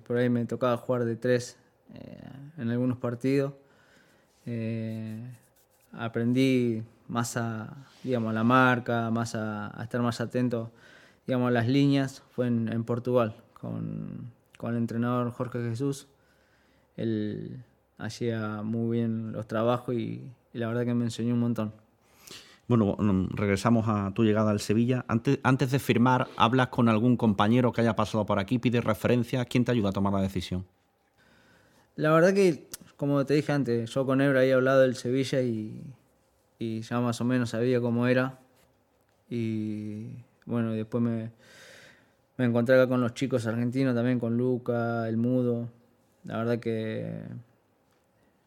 por 0.05 0.17
ahí 0.17 0.29
me 0.29 0.45
tocaba 0.45 0.77
jugar 0.77 1.05
de 1.05 1.15
tres 1.15 1.57
eh, 1.93 2.21
en 2.57 2.69
algunos 2.69 2.97
partidos. 2.97 3.53
Eh, 4.45 5.21
aprendí 5.91 6.83
más 7.07 7.37
a, 7.37 7.75
digamos, 8.03 8.33
la 8.33 8.43
marca, 8.43 9.09
más 9.11 9.35
a, 9.35 9.77
estar 9.81 10.01
más 10.01 10.19
atento 10.21 10.71
digamos, 11.27 11.49
a 11.49 11.51
las 11.51 11.67
líneas. 11.67 12.23
Fue 12.31 12.47
en, 12.47 12.83
Portugal 12.83 13.35
con, 13.53 14.31
el 14.61 14.75
entrenador 14.75 15.31
Jorge 15.31 15.59
Jesús. 15.69 16.07
Él 16.95 17.63
hacía 17.97 18.61
muy 18.63 18.97
bien 18.97 19.31
los 19.31 19.47
trabajos 19.47 19.95
y, 19.95 20.29
la 20.53 20.67
verdad 20.67 20.85
que 20.85 20.93
me 20.93 21.05
enseñó 21.05 21.33
un 21.33 21.39
montón. 21.39 21.73
Bueno, 22.67 22.95
regresamos 23.31 23.87
a 23.87 24.13
tu 24.13 24.23
llegada 24.23 24.51
al 24.51 24.59
Sevilla. 24.59 25.03
Antes, 25.07 25.39
antes 25.43 25.71
de 25.71 25.79
firmar, 25.79 26.27
¿hablas 26.37 26.69
con 26.69 26.87
algún 26.87 27.17
compañero 27.17 27.73
que 27.73 27.81
haya 27.81 27.95
pasado 27.95 28.25
por 28.25 28.39
aquí? 28.39 28.57
¿Pides 28.57 28.83
referencia? 28.83 29.43
¿Quién 29.45 29.65
te 29.65 29.71
ayuda 29.71 29.89
a 29.89 29.91
tomar 29.91 30.13
la 30.13 30.21
decisión? 30.21 30.65
La 31.95 32.11
verdad 32.11 32.33
que, 32.33 32.67
como 32.97 33.25
te 33.25 33.35
dije 33.35 33.51
antes, 33.51 33.89
yo 33.89 34.05
con 34.05 34.19
Ebra 34.21 34.39
había 34.41 34.55
hablado 34.55 34.81
del 34.81 34.95
Sevilla 34.95 35.41
y, 35.41 35.83
ya 36.59 36.99
más 37.01 37.19
o 37.21 37.25
menos 37.25 37.51
sabía 37.51 37.81
cómo 37.81 38.07
era. 38.07 38.39
Y 39.29 40.07
bueno, 40.45 40.71
después 40.71 41.03
me, 41.03 41.31
me 42.37 42.45
encontré 42.45 42.75
acá 42.75 42.87
con 42.87 43.01
los 43.01 43.13
chicos 43.13 43.45
argentinos 43.45 43.93
también, 43.93 44.19
con 44.19 44.37
Luca, 44.37 45.07
el 45.07 45.17
Mudo. 45.17 45.69
La 46.23 46.37
verdad 46.37 46.59
que 46.59 47.21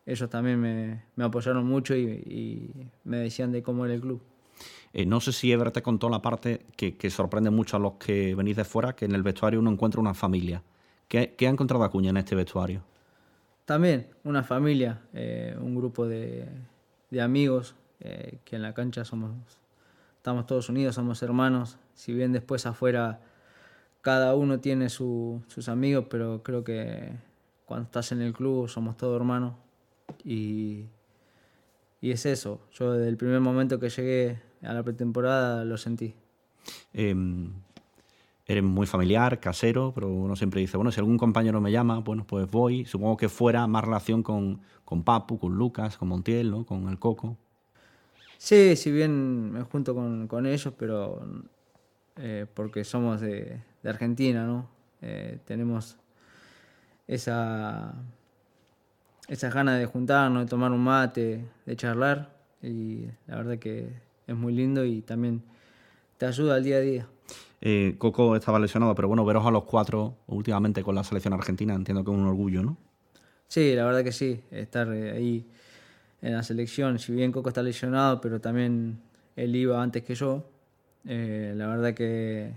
ellos 0.07 0.31
también 0.31 0.61
me, 0.61 1.25
apoyaron 1.25 1.67
mucho 1.67 1.95
y, 1.95 2.71
me 3.05 3.19
decían 3.19 3.53
de 3.53 3.63
cómo 3.63 3.85
era 3.85 3.95
el 3.95 4.01
club. 4.01 4.21
Eh, 4.93 5.05
no 5.05 5.21
sé 5.21 5.33
si 5.33 5.53
Ebra 5.53 5.71
te 5.71 5.83
contó 5.83 6.09
la 6.09 6.23
parte 6.23 6.65
que, 6.77 7.11
sorprende 7.11 7.51
mucho 7.51 7.77
a 7.77 7.81
los 7.81 7.95
que 7.95 8.35
venís 8.35 8.57
de 8.57 8.65
fuera, 8.65 8.95
que 8.95 9.05
en 9.05 9.13
el 9.13 9.23
vestuario 9.23 9.61
uno 9.61 9.71
encuentra 9.71 10.01
una 10.01 10.15
familia. 10.15 10.63
¿Qué, 11.07 11.35
qué 11.37 11.47
ha 11.47 11.51
encontrado 11.51 11.85
Acuña 11.85 12.11
en 12.11 12.17
este 12.17 12.35
vestuario? 12.35 12.83
También 13.67 14.07
una 14.23 14.45
familia, 14.45 15.03
eh, 15.13 15.57
un 15.61 15.75
grupo 15.75 16.07
de, 16.07 16.49
amigos 17.21 17.75
eh, 18.01 18.39
que 18.45 18.57
en 18.57 18.63
la 18.63 18.73
cancha 18.73 19.05
somos, 19.05 19.33
estamos 20.17 20.47
todos 20.47 20.69
unidos, 20.69 20.95
somos 20.95 21.23
hermanos. 21.23 21.77
Si 21.95 22.15
bien 22.15 22.33
después 22.33 22.65
afuera 22.65 23.21
cada 24.03 24.37
uno 24.37 24.61
tiene 24.61 24.89
sus 24.89 25.69
amigos, 25.69 26.07
pero 26.09 26.45
creo 26.45 26.63
que 26.63 27.11
cuando 27.65 27.87
estás 27.87 28.13
en 28.13 28.23
el 28.23 28.33
club 28.33 28.69
somos 28.69 28.97
todos 28.97 29.17
hermanos. 29.17 29.55
Y, 30.25 30.85
y 32.01 32.13
es 32.13 32.25
eso. 32.25 32.61
Yo 32.73 32.93
desde 32.93 33.09
el 33.09 33.17
primer 33.17 33.41
momento 33.41 33.81
que 33.81 33.89
llegué 33.89 34.41
a 34.63 34.73
la 34.73 34.85
pretemporada 34.85 35.65
lo 35.65 35.77
sentí. 35.77 36.15
Em, 36.93 37.53
eres 38.47 38.63
muy 38.63 38.87
familiar, 38.87 39.41
casero, 39.41 39.93
pero 39.93 40.09
uno 40.09 40.37
siempre 40.37 40.61
dice, 40.61 40.77
bueno, 40.77 40.93
si 40.93 41.01
algún 41.01 41.19
compañero 41.19 41.61
me 41.61 41.73
llama, 41.73 41.99
bueno, 41.99 42.25
pues 42.27 42.49
voy. 42.49 42.85
Supongo 42.85 43.17
que 43.17 43.29
fuera 43.29 43.67
más 43.67 43.85
relación 43.85 44.23
con, 44.23 44.61
con 44.85 45.03
Papu, 45.03 45.39
con 45.39 45.55
Lucas, 45.55 45.97
con 45.97 46.09
Montiel. 46.09 46.65
Con 46.65 46.89
el 46.89 46.99
Coco. 46.99 47.37
Sí, 48.39 48.77
si 48.77 48.93
bien 48.93 49.53
me 49.53 49.63
junto 49.63 49.95
con, 49.95 50.47
ellos, 50.47 50.73
pero 50.79 51.27
eh, 52.17 52.47
porque 52.55 52.85
somos 52.85 53.21
de, 53.21 53.61
Argentina, 53.85 54.45
¿no? 54.45 54.69
Eh, 55.01 55.39
tenemos 55.45 55.97
esa, 57.07 57.95
esa 59.29 59.51
ganas 59.51 59.79
de 59.79 59.87
juntarnos, 59.87 60.45
de 60.45 60.49
tomar 60.49 60.73
un 60.73 60.83
mate, 60.83 61.45
de 61.65 61.77
charlar, 61.77 62.37
y 62.63 63.07
la 63.27 63.37
verdad 63.37 63.59
que 63.59 63.93
es 64.27 64.37
muy 64.37 64.53
lindo 64.53 64.85
y 64.85 65.03
también 65.03 65.43
te 66.19 66.27
ayuda 66.27 66.57
al 66.57 66.65
día 66.65 66.77
a 66.77 66.81
día. 66.81 67.09
Eh, 67.61 67.95
Coco 67.99 68.37
estaba 68.37 68.59
lesionado, 68.59 68.95
pero 68.95 69.09
bueno, 69.09 69.25
veros 69.25 69.47
a 69.47 69.51
los 69.51 69.65
cuatro 69.65 70.19
últimamente 70.27 70.83
con 70.83 70.95
la 70.95 71.05
selección 71.05 71.33
argentina, 71.33 71.75
entiendo 71.75 72.05
que 72.05 72.11
es 72.11 72.17
un 72.17 72.27
orgullo, 72.27 72.63
¿no? 72.63 72.77
Sí, 73.49 73.75
la 73.75 73.85
verdad 73.85 74.05
que 74.05 74.13
sí, 74.13 74.41
estar 74.51 74.93
eh, 74.93 75.13
ahí 75.13 75.47
en 76.21 76.33
la 76.35 76.43
selección, 76.43 76.99
si 76.99 77.13
bien 77.13 77.33
Coco 77.33 77.49
está 77.49 77.63
lesionado, 77.63 78.21
pero 78.21 78.41
también 78.41 78.99
él 79.37 79.55
iba 79.55 79.83
antes 79.83 80.03
que 80.03 80.15
yo, 80.15 80.49
eh, 81.07 81.55
la 81.57 81.69
verdad 81.69 81.95
que 81.95 82.53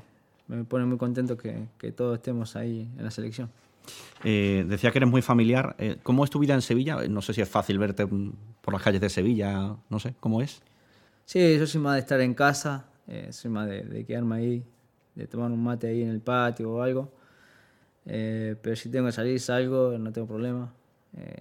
me 0.47 0.63
pone 0.63 0.85
muy 0.85 0.97
contento 0.97 1.37
que, 1.37 1.67
todos 1.91 2.17
estemos 2.17 2.55
ahí 2.55 2.89
en 2.97 3.03
la 3.03 3.11
selección. 3.11 3.49
decía 4.23 4.91
que 4.91 4.97
eres 4.97 5.09
muy 5.09 5.21
familiar. 5.21 5.75
¿Cómo 6.01 6.23
es 6.23 6.31
tu 6.31 6.39
vida 6.39 6.55
en 6.55 6.61
Sevilla? 6.61 7.07
No 7.07 7.21
sé 7.21 7.33
si 7.33 7.41
es 7.41 7.49
fácil 7.49 7.77
verte 7.77 8.07
por 8.07 8.73
las 8.73 8.81
calles 8.81 9.01
de 9.01 9.09
Sevilla, 9.09 9.75
no 9.89 9.99
sé, 9.99 10.15
¿cómo 10.19 10.41
es? 10.41 10.61
Sí, 11.25 11.57
yo 11.59 11.67
soy 11.67 11.81
más 11.81 11.93
de 11.93 11.99
estar 11.99 12.19
en 12.19 12.33
casa, 12.33 12.87
soy 13.29 13.51
más 13.51 13.69
de, 13.69 13.83
de 13.83 14.05
quedarme 14.05 14.35
ahí 14.37 14.65
de 15.19 15.27
tomar 15.27 15.51
un 15.51 15.61
mate 15.61 15.87
ahí 15.87 16.01
en 16.01 16.09
el 16.09 16.21
patio 16.21 16.71
o 16.71 16.81
algo. 16.81 17.11
Eh, 18.05 18.55
pero 18.61 18.75
si 18.75 18.89
tengo 18.89 19.07
que 19.07 19.11
salir, 19.11 19.39
salgo, 19.39 19.97
no 19.97 20.11
tengo 20.11 20.27
problema. 20.27 20.71
Eh, 21.17 21.35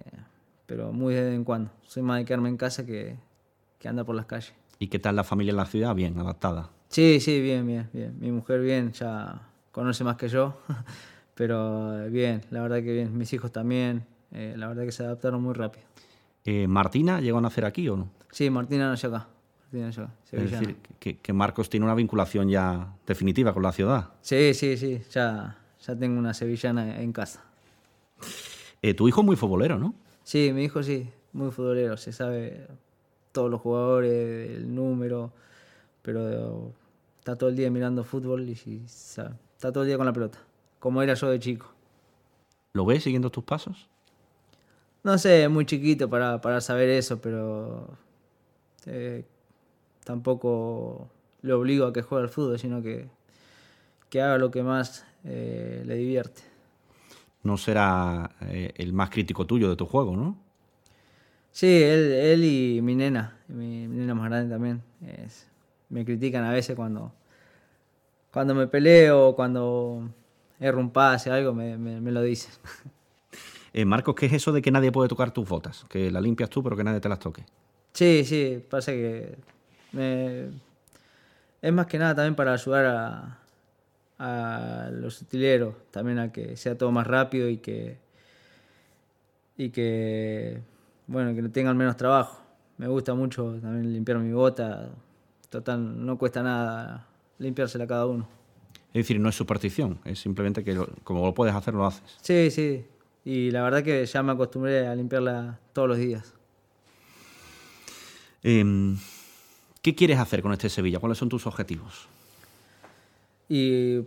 pero 0.65 0.91
muy 0.91 1.13
de 1.13 1.23
vez 1.23 1.33
en 1.33 1.43
cuando. 1.43 1.71
Soy 1.83 2.03
más 2.03 2.19
de 2.19 2.25
quedarme 2.25 2.49
en 2.49 2.57
casa 2.57 2.85
que, 2.85 3.15
que 3.79 3.87
andar 3.87 4.05
por 4.05 4.15
las 4.15 4.25
calles. 4.25 4.53
¿Y 4.77 4.87
qué 4.87 4.99
tal 4.99 5.15
la 5.15 5.23
familia 5.23 5.51
en 5.51 5.57
la 5.57 5.65
ciudad? 5.65 5.95
Bien, 5.95 6.17
adaptada. 6.19 6.69
Sí, 6.89 7.19
sí, 7.19 7.41
bien, 7.41 7.65
bien, 7.65 7.89
bien. 7.93 8.15
Mi 8.19 8.31
mujer 8.31 8.61
bien, 8.61 8.91
ya 8.91 9.41
conoce 9.71 10.03
más 10.03 10.17
que 10.17 10.27
yo, 10.27 10.57
pero 11.35 12.09
bien, 12.09 12.41
la 12.51 12.61
verdad 12.61 12.77
que 12.77 12.91
bien. 12.93 13.17
Mis 13.17 13.31
hijos 13.33 13.51
también, 13.51 14.05
eh, 14.31 14.55
la 14.57 14.67
verdad 14.67 14.83
que 14.83 14.91
se 14.91 15.03
adaptaron 15.03 15.41
muy 15.41 15.53
rápido. 15.53 15.85
¿Martina 16.67 17.21
llegó 17.21 17.37
a 17.37 17.41
nacer 17.41 17.63
aquí 17.63 17.87
o 17.89 17.95
no? 17.95 18.09
Sí, 18.31 18.49
Martina 18.49 18.89
nació 18.89 19.09
acá 19.09 19.27
es 19.71 20.51
decir, 20.51 20.77
que, 20.99 21.33
Marcos 21.33 21.69
tiene 21.69 21.85
una 21.85 21.93
vinculación 21.93 22.49
ya 22.49 22.95
definitiva 23.05 23.53
con 23.53 23.61
la 23.61 23.71
ciudad. 23.71 24.09
Sí, 24.21 24.53
sí, 24.53 24.77
sí, 24.77 25.01
ya, 25.11 25.57
ya 25.85 25.95
tengo 25.95 26.17
una 26.17 26.33
sevillana 26.33 26.99
en 27.01 27.13
casa. 27.13 27.43
Eh, 28.81 28.93
tu 28.95 29.07
hijo 29.07 29.21
es 29.21 29.25
muy 29.25 29.35
futbolero, 29.35 29.77
¿no? 29.77 29.93
Sí, 30.23 30.51
mi 30.53 30.63
hijo 30.63 30.81
sí, 30.81 31.09
muy 31.33 31.51
futbolero, 31.51 31.97
se 31.97 32.11
sabe 32.11 32.67
todos 33.31 33.51
los 33.51 33.61
jugadores, 33.61 34.51
el 34.57 34.73
número, 34.73 35.31
pero 36.01 36.73
está 37.19 37.35
todo 37.35 37.49
el 37.49 37.55
día 37.55 37.69
mirando 37.69 38.03
fútbol 38.03 38.49
y 38.49 38.53
está 38.85 39.71
todo 39.71 39.83
el 39.83 39.87
día 39.87 39.97
con 39.97 40.07
la 40.07 40.13
pelota, 40.13 40.39
como 40.79 41.01
era 41.03 41.13
yo 41.13 41.29
de 41.29 41.39
chico. 41.39 41.67
¿Lo 42.73 42.85
ves 42.85 43.03
siguiendo 43.03 43.29
tus 43.29 43.43
pasos? 43.43 43.87
No 45.03 45.17
sé, 45.17 45.47
muy 45.47 45.65
chiquito 45.65 46.09
para, 46.09 46.41
para 46.41 46.59
saber 46.59 46.89
eso, 46.89 47.21
pero 47.21 47.87
eh, 48.85 49.25
tampoco 50.09 51.07
le 51.43 51.53
obligo 51.53 51.85
a 51.85 51.93
que 51.93 52.01
juegue 52.01 52.23
al 52.23 52.29
fútbol, 52.29 52.57
sino 52.57 52.81
que, 52.81 53.07
que 54.09 54.19
haga 54.23 54.39
lo 54.39 54.49
que 54.49 54.63
más 54.63 55.05
eh, 55.23 55.83
le 55.85 55.95
divierte. 55.97 56.41
No 57.43 57.57
será 57.57 58.31
eh, 58.41 58.73
el 58.77 58.91
más 58.91 59.11
crítico 59.11 59.45
tuyo 59.45 59.69
de 59.69 59.75
tu 59.75 59.85
juego, 59.85 60.17
¿no? 60.17 60.35
Sí, 61.51 61.83
él, 61.83 62.11
él 62.11 62.43
y 62.43 62.81
mi 62.81 62.95
nena, 62.95 63.37
mi, 63.49 63.87
nena 63.87 64.15
más 64.15 64.29
grande 64.29 64.51
también, 64.51 64.81
me 65.89 66.03
critican 66.03 66.43
a 66.43 66.53
veces 66.53 66.75
cuando, 66.75 67.13
cuando 68.31 68.55
me 68.55 68.65
peleo, 68.65 69.35
cuando 69.35 70.09
erro 70.59 70.79
un 70.79 70.89
pase, 70.89 71.29
algo, 71.29 71.53
me, 71.53 71.77
me, 71.77 72.11
lo 72.11 72.23
dicen. 72.23 72.51
Eh, 73.71 73.85
Marcos, 73.85 74.15
¿qué 74.15 74.25
es 74.25 74.33
eso 74.33 74.51
de 74.51 74.63
que 74.63 74.71
nadie 74.71 74.91
puede 74.91 75.07
tocar 75.07 75.29
tus 75.29 75.47
botas? 75.47 75.85
Que 75.87 76.09
las 76.09 76.23
limpias 76.23 76.49
tú, 76.49 76.63
pero 76.63 76.75
que 76.75 76.83
nadie 76.83 76.99
te 76.99 77.07
las 77.07 77.19
toque. 77.19 77.45
Sí, 77.93 78.25
sí, 78.25 78.65
pasa 78.67 78.91
que 78.91 79.37
es 79.93 81.73
más 81.73 81.85
que 81.87 81.97
nada 81.97 82.15
también 82.15 82.35
para 82.35 82.53
ayudar 82.53 83.35
a, 84.19 84.89
los 84.91 85.21
utileros, 85.21 85.75
también 85.91 86.19
a 86.19 86.31
que 86.31 86.57
sea 86.57 86.77
todo 86.77 86.91
más 86.91 87.07
rápido 87.07 87.47
y 87.47 87.57
que, 87.57 87.97
y 89.57 89.69
que 89.69 90.59
bueno, 91.07 91.33
que 91.33 91.41
no 91.41 91.49
tengan 91.49 91.77
menos 91.77 91.95
trabajo. 91.95 92.41
Me 92.77 92.87
gusta 92.87 93.13
mucho 93.13 93.57
también 93.61 93.91
limpiar 93.91 94.19
mi 94.19 94.31
bota. 94.31 94.89
Total, 95.49 96.05
no 96.05 96.17
cuesta 96.17 96.43
nada 96.43 97.07
limpiársela 97.39 97.87
cada 97.87 98.05
uno. 98.05 98.27
Es 98.89 99.05
decir, 99.05 99.19
no 99.19 99.29
es 99.29 99.35
superstición, 99.35 99.99
es 100.03 100.19
simplemente 100.19 100.63
que 100.63 100.75
como 101.03 101.25
lo 101.25 101.33
puedes 101.33 101.55
hacer, 101.55 101.73
lo 101.73 101.85
haces. 101.85 102.03
Sí, 102.21 102.51
sí. 102.51 102.85
Y 103.23 103.51
la 103.51 103.63
verdad 103.63 103.83
que 103.83 104.05
ya 104.05 104.23
me 104.23 104.31
acostumbré 104.31 104.87
a 104.87 104.95
limpiarla 104.95 105.59
todos 105.73 105.87
los 105.87 105.97
días. 105.97 106.33
Em, 108.41 108.97
¿Qué 109.81 109.95
quieres 109.95 110.19
hacer 110.19 110.41
con 110.41 110.51
este 110.51 110.69
Sevilla? 110.69 110.99
¿Cuáles 110.99 111.17
son 111.17 111.29
tus 111.29 111.47
objetivos? 111.47 112.07
Y 113.47 113.99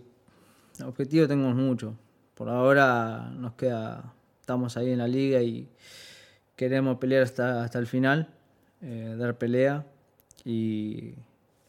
objetivos 0.85 1.27
tengo 1.27 1.49
muchos. 1.49 1.93
Por 2.35 2.49
ahora 2.49 3.31
nos 3.35 3.53
queda, 3.53 4.13
estamos 4.39 4.77
ahí 4.77 4.91
en 4.91 4.99
la 4.99 5.07
liga 5.07 5.41
y 5.41 5.67
queremos 6.55 6.97
pelear 6.97 7.23
hasta, 7.23 7.63
hasta 7.63 7.79
el 7.79 7.87
final, 7.87 8.29
eh, 8.81 9.15
dar 9.17 9.37
pelea 9.37 9.85
y, 10.45 11.13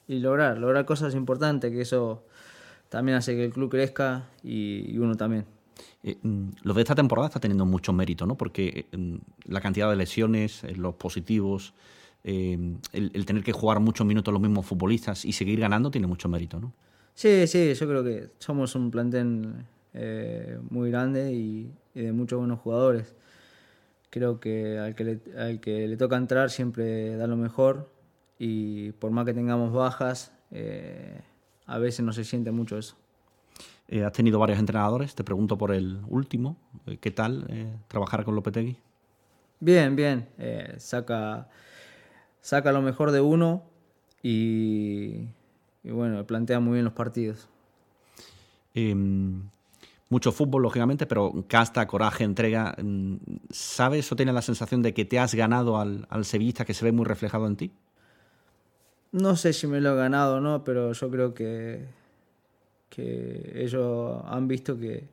y, 0.06 0.18
lograr, 0.18 0.58
lograr 0.58 0.84
cosas 0.84 1.14
importantes, 1.14 1.70
que 1.70 1.80
eso 1.80 2.24
también 2.90 3.16
hace 3.16 3.34
que 3.34 3.44
el 3.44 3.52
club 3.52 3.70
crezca 3.70 4.24
y, 4.42 4.96
uno 4.98 5.16
también. 5.16 5.46
Eh, 6.02 6.16
mm, 6.22 6.48
lo 6.62 6.74
de 6.74 6.82
esta 6.82 6.94
temporada 6.94 7.28
está 7.28 7.40
teniendo 7.40 7.64
mucho 7.64 7.92
mérito, 7.92 8.26
¿no? 8.26 8.36
Porque 8.36 8.86
eh, 8.92 9.18
la 9.46 9.60
cantidad 9.60 9.88
de 9.88 9.96
lesiones, 9.96 10.62
los 10.76 10.94
positivos, 10.94 11.72
el, 12.24 12.80
el, 12.92 13.26
tener 13.26 13.44
que 13.44 13.52
jugar 13.52 13.80
muchos 13.80 14.06
minutos 14.06 14.32
los 14.32 14.40
mismos 14.40 14.66
futbolistas 14.66 15.24
y 15.24 15.32
seguir 15.32 15.60
ganando 15.60 15.90
tiene 15.90 16.06
mucho 16.06 16.28
mérito, 16.28 16.58
¿no? 16.58 16.72
Sí, 17.14 17.46
sí, 17.46 17.72
yo 17.74 17.88
creo 17.88 18.02
que 18.02 18.30
somos 18.38 18.74
un 18.74 18.90
plantel 18.90 19.54
eh, 19.94 20.58
muy 20.70 20.90
grande 20.90 21.32
y, 21.32 21.72
de 21.94 22.12
muchos 22.12 22.40
buenos 22.40 22.58
jugadores. 22.58 23.14
Creo 24.10 24.40
que 24.40 24.78
al 24.78 24.96
que, 24.96 25.04
le, 25.04 25.20
al 25.38 25.60
que 25.60 25.86
le 25.86 25.96
toca 25.96 26.16
entrar 26.16 26.50
siempre 26.50 27.16
da 27.16 27.28
lo 27.28 27.36
mejor 27.36 27.88
y 28.38 28.90
por 28.92 29.12
más 29.12 29.24
que 29.24 29.32
tengamos 29.32 29.72
bajas, 29.72 30.32
eh, 30.50 31.20
a 31.66 31.78
veces 31.78 32.04
no 32.04 32.12
se 32.12 32.24
siente 32.24 32.50
mucho 32.50 32.76
eso. 32.76 32.96
Eh, 33.86 34.02
has 34.02 34.12
tenido 34.12 34.40
varios 34.40 34.58
entrenadores, 34.58 35.14
te 35.14 35.22
pregunto 35.22 35.56
por 35.56 35.72
el 35.72 36.00
último, 36.08 36.56
¿qué 37.00 37.10
tal 37.12 37.46
trabajar 37.86 38.24
con 38.24 38.34
Lopetegui? 38.34 38.76
Bien, 39.60 39.94
bien, 39.94 40.28
saca, 40.78 41.48
saca 42.44 42.70
lo 42.70 42.82
mejor 42.82 43.10
de 43.10 43.22
uno 43.22 43.64
y 44.22 45.26
y 45.84 45.90
bueno, 45.90 46.26
plantea 46.26 46.60
muy 46.60 46.74
bien 46.74 46.84
los 46.84 46.94
partidos. 46.94 47.46
Em, 48.72 49.42
mucho 50.08 50.32
fútbol, 50.32 50.62
lógicamente, 50.62 51.06
pero 51.06 51.44
casta, 51.46 51.86
coraje, 51.86 52.24
entrega. 52.24 52.74
Mm, 52.82 53.16
¿Sabes 53.50 54.10
o 54.10 54.16
tienes 54.16 54.34
la 54.34 54.42
sensación 54.42 54.80
de 54.80 54.94
que 54.94 55.04
te 55.04 55.18
has 55.18 55.34
ganado 55.34 55.78
al, 55.78 56.06
al 56.08 56.24
sevillista 56.24 56.64
que 56.64 56.72
se 56.72 56.86
ve 56.86 56.92
muy 56.92 57.04
reflejado 57.04 57.46
en 57.46 57.56
ti? 57.56 57.70
No 59.12 59.36
sé 59.36 59.52
si 59.52 59.66
me 59.66 59.80
lo 59.80 59.92
he 59.92 59.96
ganado 59.96 60.36
o 60.36 60.40
no, 60.40 60.64
pero 60.64 60.92
yo 60.92 61.10
creo 61.10 61.34
que, 61.34 61.84
que 62.88 63.52
ellos 63.54 64.22
han 64.26 64.48
visto 64.48 64.78
que, 64.78 65.06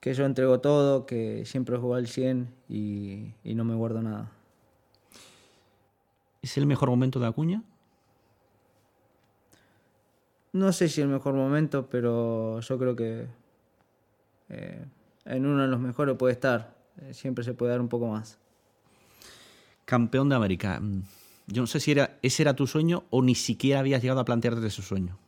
que 0.00 0.14
yo 0.14 0.24
entrego 0.24 0.58
todo, 0.60 1.04
que 1.04 1.44
siempre 1.44 1.76
juego 1.76 1.94
al 1.94 2.08
100 2.08 2.48
y, 2.70 3.34
y 3.44 3.54
no 3.54 3.64
me 3.64 3.74
guardo 3.74 4.00
nada. 4.00 4.32
¿Es 6.46 6.56
el 6.56 6.66
mejor 6.66 6.88
momento 6.90 7.18
de 7.18 7.26
Acuña? 7.26 7.60
No 10.52 10.72
sé 10.72 10.88
si 10.88 11.00
el 11.00 11.08
mejor 11.08 11.34
momento, 11.34 11.88
pero 11.90 12.60
yo 12.60 12.78
creo 12.78 12.94
que 12.94 13.26
eh, 14.50 14.84
en 15.24 15.44
uno 15.44 15.62
de 15.62 15.66
los 15.66 15.80
mejores 15.80 16.16
puede 16.16 16.34
estar. 16.34 16.72
Eh, 17.02 17.14
siempre 17.14 17.42
se 17.42 17.52
puede 17.52 17.72
dar 17.72 17.80
un 17.80 17.88
poco 17.88 18.06
más. 18.06 18.38
Campeón 19.84 20.28
de 20.28 20.36
América. 20.36 20.78
Mm, 20.78 21.02
yo 21.48 21.62
no 21.62 21.66
sé 21.66 21.80
si 21.80 21.90
era, 21.90 22.16
ese 22.22 22.44
era 22.44 22.54
tu 22.54 22.68
sueño 22.68 23.02
o 23.10 23.22
ni 23.22 23.34
siquiera 23.34 23.80
habías 23.80 24.00
llegado 24.00 24.20
a 24.20 24.24
plantearte 24.24 24.64
ese 24.64 24.82
sueño. 24.82 25.18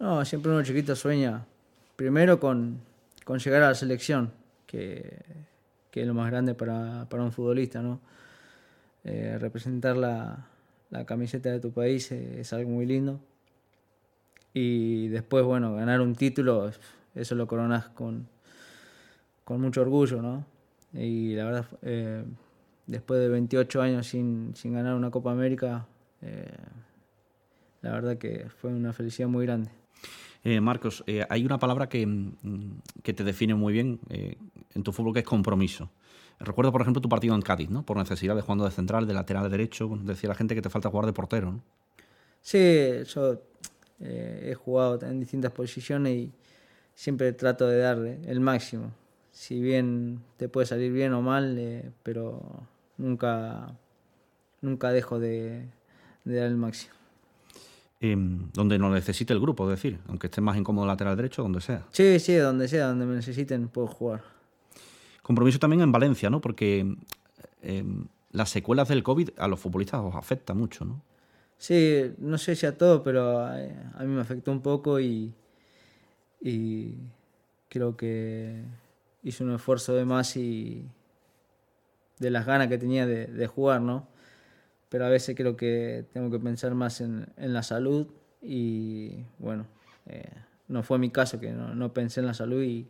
No, 0.00 0.22
siempre 0.26 0.52
uno 0.52 0.62
chiquito 0.64 0.94
sueña. 0.96 1.46
Primero 1.96 2.38
con, 2.38 2.78
con 3.24 3.38
llegar 3.38 3.62
a 3.62 3.68
la 3.68 3.74
selección, 3.74 4.32
que, 4.66 5.18
que 5.90 6.02
es 6.02 6.06
lo 6.06 6.12
más 6.12 6.30
grande 6.30 6.54
para, 6.54 7.08
para 7.08 7.22
un 7.22 7.32
futbolista, 7.32 7.80
¿no? 7.80 8.00
Eh, 9.10 9.38
representar 9.38 9.96
la, 9.96 10.46
la, 10.90 11.06
camiseta 11.06 11.50
de 11.50 11.60
tu 11.60 11.72
país 11.72 12.12
es 12.12 12.52
algo 12.52 12.68
muy 12.68 12.84
lindo 12.84 13.20
y 14.52 15.08
después, 15.08 15.44
bueno, 15.44 15.74
ganar 15.74 16.00
un 16.00 16.14
título, 16.14 16.70
eso 17.14 17.34
lo 17.34 17.46
coronas 17.46 17.88
con, 17.90 18.28
con 19.44 19.60
mucho 19.60 19.82
orgullo, 19.82 20.20
¿no? 20.20 20.44
Y 20.92 21.34
la 21.34 21.44
verdad, 21.44 21.66
eh, 21.82 22.24
después 22.86 23.20
de 23.20 23.28
28 23.28 23.82
años 23.82 24.06
sin, 24.06 24.54
sin 24.56 24.72
ganar 24.72 24.94
una 24.94 25.10
Copa 25.10 25.32
América, 25.32 25.86
eh, 26.22 26.50
la 27.82 27.92
verdad 27.92 28.18
que 28.18 28.46
fue 28.48 28.72
una 28.72 28.92
felicidad 28.92 29.28
muy 29.28 29.46
grande. 29.46 29.70
Eh, 30.44 30.60
Marcos, 30.60 31.04
hay 31.28 31.44
una 31.44 31.58
palabra 31.58 31.88
que, 31.88 32.06
mm, 32.06 32.80
que, 33.02 33.12
te 33.12 33.22
define 33.22 33.54
muy 33.54 33.72
bien 33.72 34.00
en 34.08 34.82
tu 34.82 34.92
fútbol 34.92 35.12
que 35.12 35.20
es 35.20 35.26
compromiso. 35.26 35.90
Recuerdo, 36.40 36.70
por 36.70 36.82
ejemplo, 36.82 37.00
tu 37.00 37.08
partido 37.08 37.34
en 37.34 37.42
Cádiz, 37.42 37.68
¿no? 37.68 37.84
Por 37.84 37.96
necesidad 37.96 38.36
de 38.36 38.42
jugando 38.42 38.64
de 38.64 38.70
central, 38.70 39.06
de 39.06 39.14
lateral 39.14 39.44
de 39.44 39.50
derecho. 39.50 39.88
Decía 40.02 40.28
la 40.28 40.34
gente 40.36 40.54
que 40.54 40.62
te 40.62 40.70
falta 40.70 40.88
jugar 40.90 41.06
de 41.06 41.12
portero, 41.12 41.50
¿no? 41.50 41.62
Sí, 42.40 43.02
yo 43.04 43.42
eh, 44.00 44.50
he 44.50 44.54
jugado 44.54 45.00
en 45.02 45.18
distintas 45.20 45.50
posiciones 45.52 46.12
y 46.12 46.32
siempre 46.94 47.32
trato 47.32 47.66
de 47.66 47.78
darle 47.78 48.20
el 48.26 48.40
máximo. 48.40 48.92
Si 49.32 49.60
bien 49.60 50.20
te 50.36 50.48
puede 50.48 50.66
salir 50.66 50.92
bien 50.92 51.12
o 51.12 51.22
mal, 51.22 51.56
eh, 51.58 51.90
pero 52.02 52.40
nunca, 52.96 53.74
nunca 54.60 54.90
dejo 54.90 55.18
de, 55.18 55.66
dar 56.24 56.46
el 56.46 56.56
máximo. 56.56 56.94
Em, 58.00 58.50
donde 58.52 58.78
no 58.78 58.90
necesite 58.90 59.32
el 59.32 59.40
grupo, 59.40 59.64
es 59.64 59.76
decir, 59.76 59.98
aunque 60.06 60.28
esté 60.28 60.40
más 60.40 60.56
incómodo 60.56 60.86
lateral 60.86 61.16
derecho, 61.16 61.42
donde 61.42 61.60
sea. 61.60 61.84
Sí, 61.90 62.20
sí, 62.20 62.36
donde 62.36 62.68
sea, 62.68 62.86
donde 62.88 63.06
me 63.06 63.16
necesiten, 63.16 63.68
puedo 63.68 63.88
jugar. 63.88 64.37
Compromiso 65.28 65.58
también 65.58 65.82
en 65.82 65.92
Valencia, 65.92 66.30
¿no? 66.30 66.40
Porque 66.40 66.96
em, 67.60 68.06
las 68.32 68.48
secuelas 68.48 68.88
del 68.88 69.02
COVID 69.02 69.28
a 69.36 69.46
los 69.46 69.60
futbolistas 69.60 70.00
os 70.02 70.14
afecta 70.14 70.54
mucho, 70.54 70.86
¿no? 70.86 71.02
Sí, 71.58 72.14
no 72.16 72.38
sé 72.38 72.56
si 72.56 72.64
a 72.64 72.78
todo, 72.78 73.02
pero 73.02 73.40
a, 73.40 73.58
mí 74.00 74.06
me 74.06 74.22
afectó 74.22 74.50
un 74.50 74.62
poco 74.62 74.98
y, 74.98 75.34
creo 77.68 77.94
que 77.94 78.62
hice 79.22 79.44
un 79.44 79.52
esfuerzo 79.54 79.92
de 79.92 80.06
más 80.06 80.34
y 80.38 80.86
de 82.18 82.30
las 82.30 82.46
ganas 82.46 82.68
que 82.68 82.78
tenía 82.78 83.06
de, 83.06 83.46
jugar, 83.48 83.82
¿no? 83.82 84.08
Pero 84.88 85.04
a 85.04 85.10
veces 85.10 85.36
creo 85.36 85.58
que 85.58 86.06
tengo 86.10 86.30
que 86.30 86.38
pensar 86.38 86.74
más 86.74 87.02
en, 87.02 87.26
la 87.36 87.62
salud 87.62 88.06
y 88.40 89.12
bueno, 89.38 89.66
eh, 90.06 90.30
no 90.68 90.82
fue 90.82 90.98
mi 90.98 91.10
caso 91.10 91.38
que 91.38 91.52
no, 91.52 91.92
pensé 91.92 92.20
en 92.20 92.26
la 92.26 92.32
salud 92.32 92.62
y, 92.62 92.86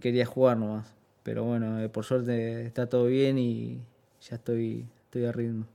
quería 0.00 0.26
jugar 0.26 0.56
nomás. 0.56 1.01
Pero 1.22 1.44
bueno, 1.44 1.80
eh, 1.80 1.88
por 1.88 2.04
suerte 2.04 2.66
está 2.66 2.88
todo 2.88 3.06
bien 3.06 3.38
y 3.38 3.80
ya 4.28 4.36
estoy, 4.36 4.84
estoy 5.04 5.24
a 5.24 5.32
ritmo. 5.32 5.66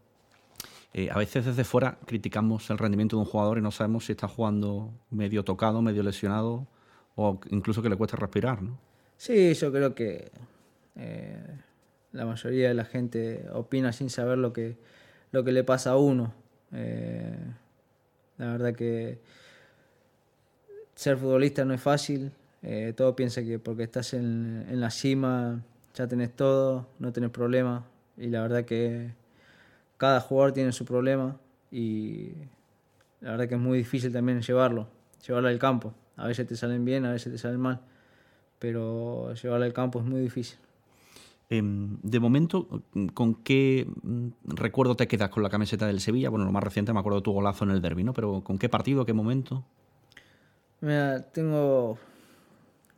Eh, 0.93 1.09
a 1.11 1.17
veces 1.17 1.45
desde 1.45 1.63
fuera 1.63 1.97
criticamos 2.05 2.69
el 2.69 2.77
rendimiento 2.77 3.15
de 3.15 3.21
un 3.21 3.25
jugador 3.25 3.57
y 3.57 3.61
no 3.61 3.71
sabemos 3.71 4.05
si 4.05 4.13
está 4.13 4.27
jugando 4.27 4.91
medio 5.09 5.43
tocado, 5.43 5.81
medio 5.81 6.03
lesionado 6.03 6.67
o 7.15 7.39
incluso 7.49 7.81
que 7.81 7.89
le 7.89 7.95
cuesta 7.95 8.17
respirar, 8.17 8.61
¿no? 8.61 8.77
Sí, 9.17 9.53
yo 9.53 9.71
creo 9.71 9.95
que 9.95 10.31
eh, 10.95 11.45
la 12.11 12.25
mayoría 12.25 12.67
de 12.67 12.73
la 12.73 12.85
gente 12.85 13.45
opina 13.51 13.91
sin 13.91 14.09
saber 14.09 14.37
lo 14.37 14.53
que, 14.53 14.77
lo 15.31 15.43
que 15.43 15.51
le 15.51 15.63
pasa 15.63 15.91
a 15.91 15.97
uno. 15.97 16.33
La 18.37 18.51
verdad 18.51 18.75
que 18.75 19.19
ser 20.93 21.17
futbolista 21.17 21.65
no 21.65 21.73
es 21.73 21.81
fácil. 21.81 22.31
Todo 22.95 23.15
piensa 23.15 23.43
que 23.43 23.59
porque 23.59 23.83
estás 23.83 24.13
en, 24.13 24.65
en 24.69 24.79
la 24.79 24.89
cima 24.89 25.61
ya 25.97 26.07
tenés 26.07 26.35
todo, 26.35 26.87
no 26.99 27.11
tenés 27.11 27.31
problema. 27.31 27.85
Y 28.17 28.27
la 28.27 28.41
verdad 28.41 28.65
que 28.65 29.11
cada 29.97 30.21
jugador 30.21 30.53
tiene 30.53 30.71
su 30.71 30.85
problema 30.85 31.37
y 31.71 32.31
la 33.21 33.31
verdad 33.31 33.47
que 33.47 33.55
es 33.55 33.61
muy 33.61 33.79
difícil 33.79 34.13
también 34.13 34.41
llevarlo, 34.41 34.87
llevarlo 35.25 35.49
al 35.49 35.59
campo. 35.59 35.93
A 36.15 36.27
veces 36.27 36.47
te 36.47 36.55
salen 36.55 36.85
bien, 36.85 37.05
a 37.05 37.11
veces 37.11 37.31
te 37.31 37.37
salen 37.37 37.59
mal, 37.59 37.81
pero 38.59 39.33
llevarlo 39.33 39.65
al 39.65 39.73
campo 39.73 39.99
es 39.99 40.05
muy 40.05 40.21
difícil. 40.21 40.59
Em, 41.49 41.97
de 42.01 42.19
momento, 42.19 42.83
¿con 43.13 43.35
qué 43.35 43.87
mm, 44.03 44.27
recuerdo 44.43 44.95
te 44.95 45.07
quedas 45.07 45.29
con 45.29 45.43
la 45.43 45.49
camiseta 45.49 45.87
del 45.87 46.01
Sevilla? 46.01 46.29
Bueno, 46.29 46.45
lo 46.45 46.51
más 46.51 46.63
reciente 46.63 46.91
me 46.91 46.99
acuerdo 46.99 47.23
tu 47.23 47.31
golazo 47.31 47.63
en 47.63 47.71
el 47.71 47.81
derby, 47.81 48.03
¿no? 48.03 48.13
Pero 48.13 48.41
¿con 48.41 48.57
qué 48.57 48.67
partido, 48.67 49.05
qué 49.05 49.13
momento? 49.13 49.63
Mira, 50.81 51.23
tengo, 51.31 51.97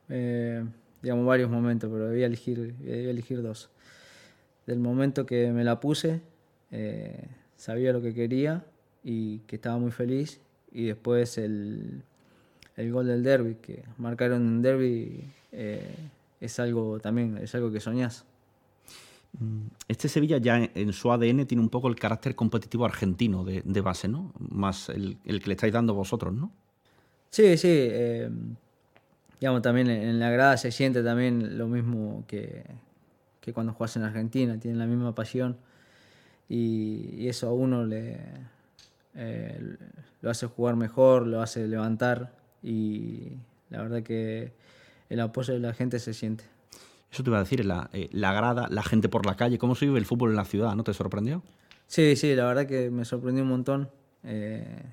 eh, 0.10 0.64
digamos, 1.02 1.26
varios 1.26 1.50
momentos, 1.50 1.90
pero 1.92 2.10
voy 2.10 2.24
a 2.24 2.26
elegir, 2.26 2.76
voy 2.80 2.92
a 2.92 3.10
elegir 3.10 3.42
dos. 3.42 3.70
Del 4.66 4.80
momento 4.80 5.26
que 5.26 5.52
me 5.52 5.64
la 5.64 5.80
puse, 5.80 6.22
eh, 6.72 7.28
sabía 7.56 7.94
lo 7.94 8.02
que 8.02 8.14
quería 8.14 8.66
y 9.04 9.40
que 9.40 9.56
estaba 9.56 9.78
muy 9.78 9.92
feliz. 9.92 10.42
Y 10.72 10.86
después 10.86 11.38
el, 11.38 12.04
el 12.76 12.92
gol 12.92 13.08
del 13.08 13.24
derby, 13.24 13.56
que 13.56 13.84
marcaron 13.98 14.48
en 14.48 14.62
derby, 14.62 15.24
eh, 15.52 15.96
es 16.40 16.60
algo 16.60 17.00
también, 17.00 17.38
es 17.38 17.54
algo 17.56 17.72
que 17.72 17.80
soñás. 17.80 18.26
Mm, 19.40 19.68
este 19.88 20.08
Sevilla 20.10 20.38
ya 20.38 20.70
en 20.74 20.94
su 20.94 21.12
ADN 21.12 21.46
tiene 21.46 21.62
un 21.62 21.70
poco 21.70 21.88
el 21.88 21.96
carácter 21.96 22.36
competitivo 22.36 22.86
argentino 22.86 23.44
de, 23.44 23.82
base, 23.82 24.08
¿no? 24.08 24.32
Más 24.38 24.90
el, 24.90 25.18
que 25.24 25.48
le 25.48 25.54
estáis 25.54 25.74
dando 25.74 25.94
vosotros, 25.94 26.34
¿no? 26.34 26.52
Sí, 27.30 27.58
sí. 27.58 27.68
Eh, 27.70 28.30
digamos, 29.40 29.62
también 29.62 29.90
en 29.90 30.20
la 30.20 30.30
grada 30.30 30.58
se 30.58 30.72
siente 30.72 31.04
también 31.04 31.58
lo 31.58 31.68
mismo 31.68 32.24
que, 32.28 32.64
cuando 33.54 33.74
juegas 33.74 33.96
en 33.96 34.04
Argentina, 34.04 34.60
tienen 34.60 34.78
la 34.78 34.86
misma 34.86 35.16
pasión 35.16 35.58
y, 36.48 37.28
eso 37.28 37.48
a 37.48 37.54
uno 37.54 37.84
le 37.84 38.18
eh, 39.16 39.78
lo 40.22 40.30
hace 40.30 40.46
jugar 40.46 40.76
mejor, 40.76 41.26
lo 41.26 41.42
hace 41.42 41.68
levantar 41.68 42.32
y 42.62 43.34
la 43.72 43.82
verdad 43.82 44.04
que 44.04 44.54
el 45.10 45.20
apoyo 45.20 45.56
de 45.56 45.60
la 45.60 45.74
gente 45.74 45.98
se 46.00 46.14
siente. 46.14 46.44
Eso 47.12 47.24
te 47.24 47.32
iba 47.32 47.38
a 47.38 47.44
decir, 47.44 47.66
la, 47.66 47.90
eh, 47.92 48.08
la 48.12 48.34
grada, 48.34 48.68
la 48.70 48.84
gente 48.84 49.10
por 49.10 49.26
la 49.26 49.36
calle, 49.36 49.58
¿cómo 49.58 49.74
se 49.74 49.86
vive 49.86 49.98
el 49.98 50.06
fútbol 50.06 50.30
en 50.30 50.36
la 50.36 50.46
ciudad? 50.46 50.76
¿No 50.76 50.84
te 50.84 50.94
sorprendió? 50.94 51.42
Sí, 51.88 52.16
sí, 52.16 52.36
la 52.36 52.46
verdad 52.46 52.68
que 52.68 52.92
me 52.92 53.04
sorprendió 53.04 53.44
un 53.44 53.50
montón. 53.50 53.90
Eh, 54.24 54.84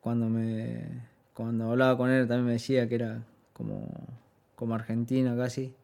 cuando 0.00 0.30
me 0.30 1.12
cuando 1.34 1.70
hablaba 1.70 1.96
con 1.96 2.10
él 2.10 2.26
también 2.26 2.46
me 2.46 2.52
decía 2.52 2.88
que 2.88 2.94
era 2.94 3.24
como, 3.52 3.88
como 4.54 4.74
Argentina 4.74 5.36
casi. 5.36 5.74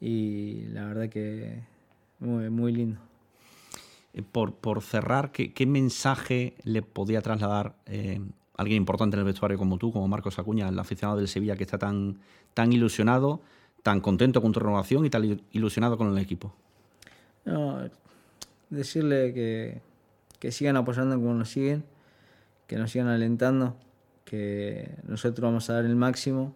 Y 0.00 0.66
la 0.72 0.86
verdad 0.86 1.08
que 1.08 1.62
muy, 2.18 2.50
muy 2.50 2.72
lindo. 2.72 3.00
Eh, 4.12 4.22
por, 4.22 4.54
por 4.54 4.82
cerrar, 4.82 5.32
¿qué, 5.32 5.52
¿qué, 5.52 5.66
mensaje 5.66 6.54
le 6.62 6.82
podía 6.82 7.22
trasladar 7.22 7.74
alguien 8.56 8.78
importante 8.78 9.16
en 9.16 9.20
el 9.20 9.26
vestuario 9.26 9.58
como 9.58 9.78
tú, 9.78 9.92
como 9.92 10.06
Marcos 10.08 10.38
Acuña, 10.38 10.68
el 10.68 10.78
aficionado 10.78 11.18
del 11.18 11.28
Sevilla 11.28 11.56
que 11.56 11.64
está 11.64 11.78
tan, 11.78 12.18
tan 12.54 12.72
ilusionado? 12.72 13.40
tan 13.84 14.00
contento 14.00 14.40
con 14.40 14.50
tu 14.50 14.60
renovación 14.60 15.04
y 15.04 15.10
tan 15.10 15.42
ilusionado 15.52 15.96
con 15.96 16.08
el 16.10 16.18
equipo? 16.18 16.52
decirle 18.70 19.34
que, 19.34 19.82
que 20.40 20.50
sigan 20.50 20.76
apoyando 20.78 21.14
como 21.16 21.34
nos 21.34 21.50
siguen, 21.50 21.84
que 22.66 22.76
nos 22.76 22.90
sigan 22.90 23.08
alentando, 23.08 23.76
que 24.24 24.96
nosotros 25.06 25.44
vamos 25.44 25.68
a 25.68 25.74
dar 25.74 25.84
el 25.84 25.94
máximo 25.94 26.54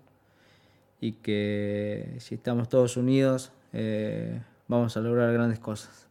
y 1.00 1.12
que 1.12 2.16
si 2.18 2.34
estamos 2.34 2.68
todos 2.68 2.96
unidos 2.96 3.52
eh, 3.72 4.40
vamos 4.66 4.96
a 4.96 5.00
lograr 5.00 5.32
grandes 5.32 5.58
cosas. 5.58 6.08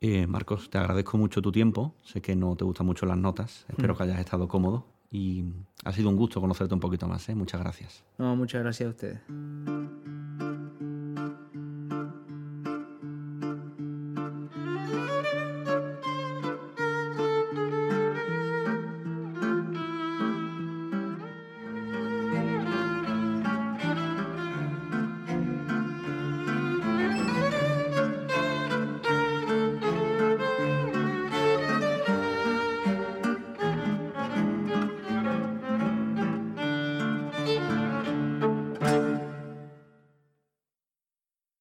Eh, 0.00 0.26
Marcos, 0.26 0.70
te 0.70 0.78
agradezco 0.78 1.16
mucho 1.18 1.40
tu 1.40 1.50
tiempo. 1.50 1.94
Sé 2.02 2.20
que 2.20 2.36
no 2.36 2.54
te 2.56 2.64
gustan 2.64 2.86
mucho 2.86 3.06
las 3.06 3.18
notas. 3.18 3.64
Espero 3.68 3.94
mm. 3.94 3.96
que 3.96 4.02
hayas 4.04 4.20
estado 4.20 4.46
cómodo 4.46 4.86
y 5.10 5.44
ha 5.84 5.92
sido 5.92 6.10
un 6.10 6.16
gusto 6.16 6.40
conocerte 6.40 6.74
un 6.74 6.80
poquito 6.80 7.08
más. 7.08 7.28
¿eh? 7.28 7.34
Muchas 7.34 7.60
gracias. 7.60 8.04
No, 8.18 8.36
muchas 8.36 8.62
gracias 8.62 8.86
a 8.86 8.90
ustedes. 8.90 10.45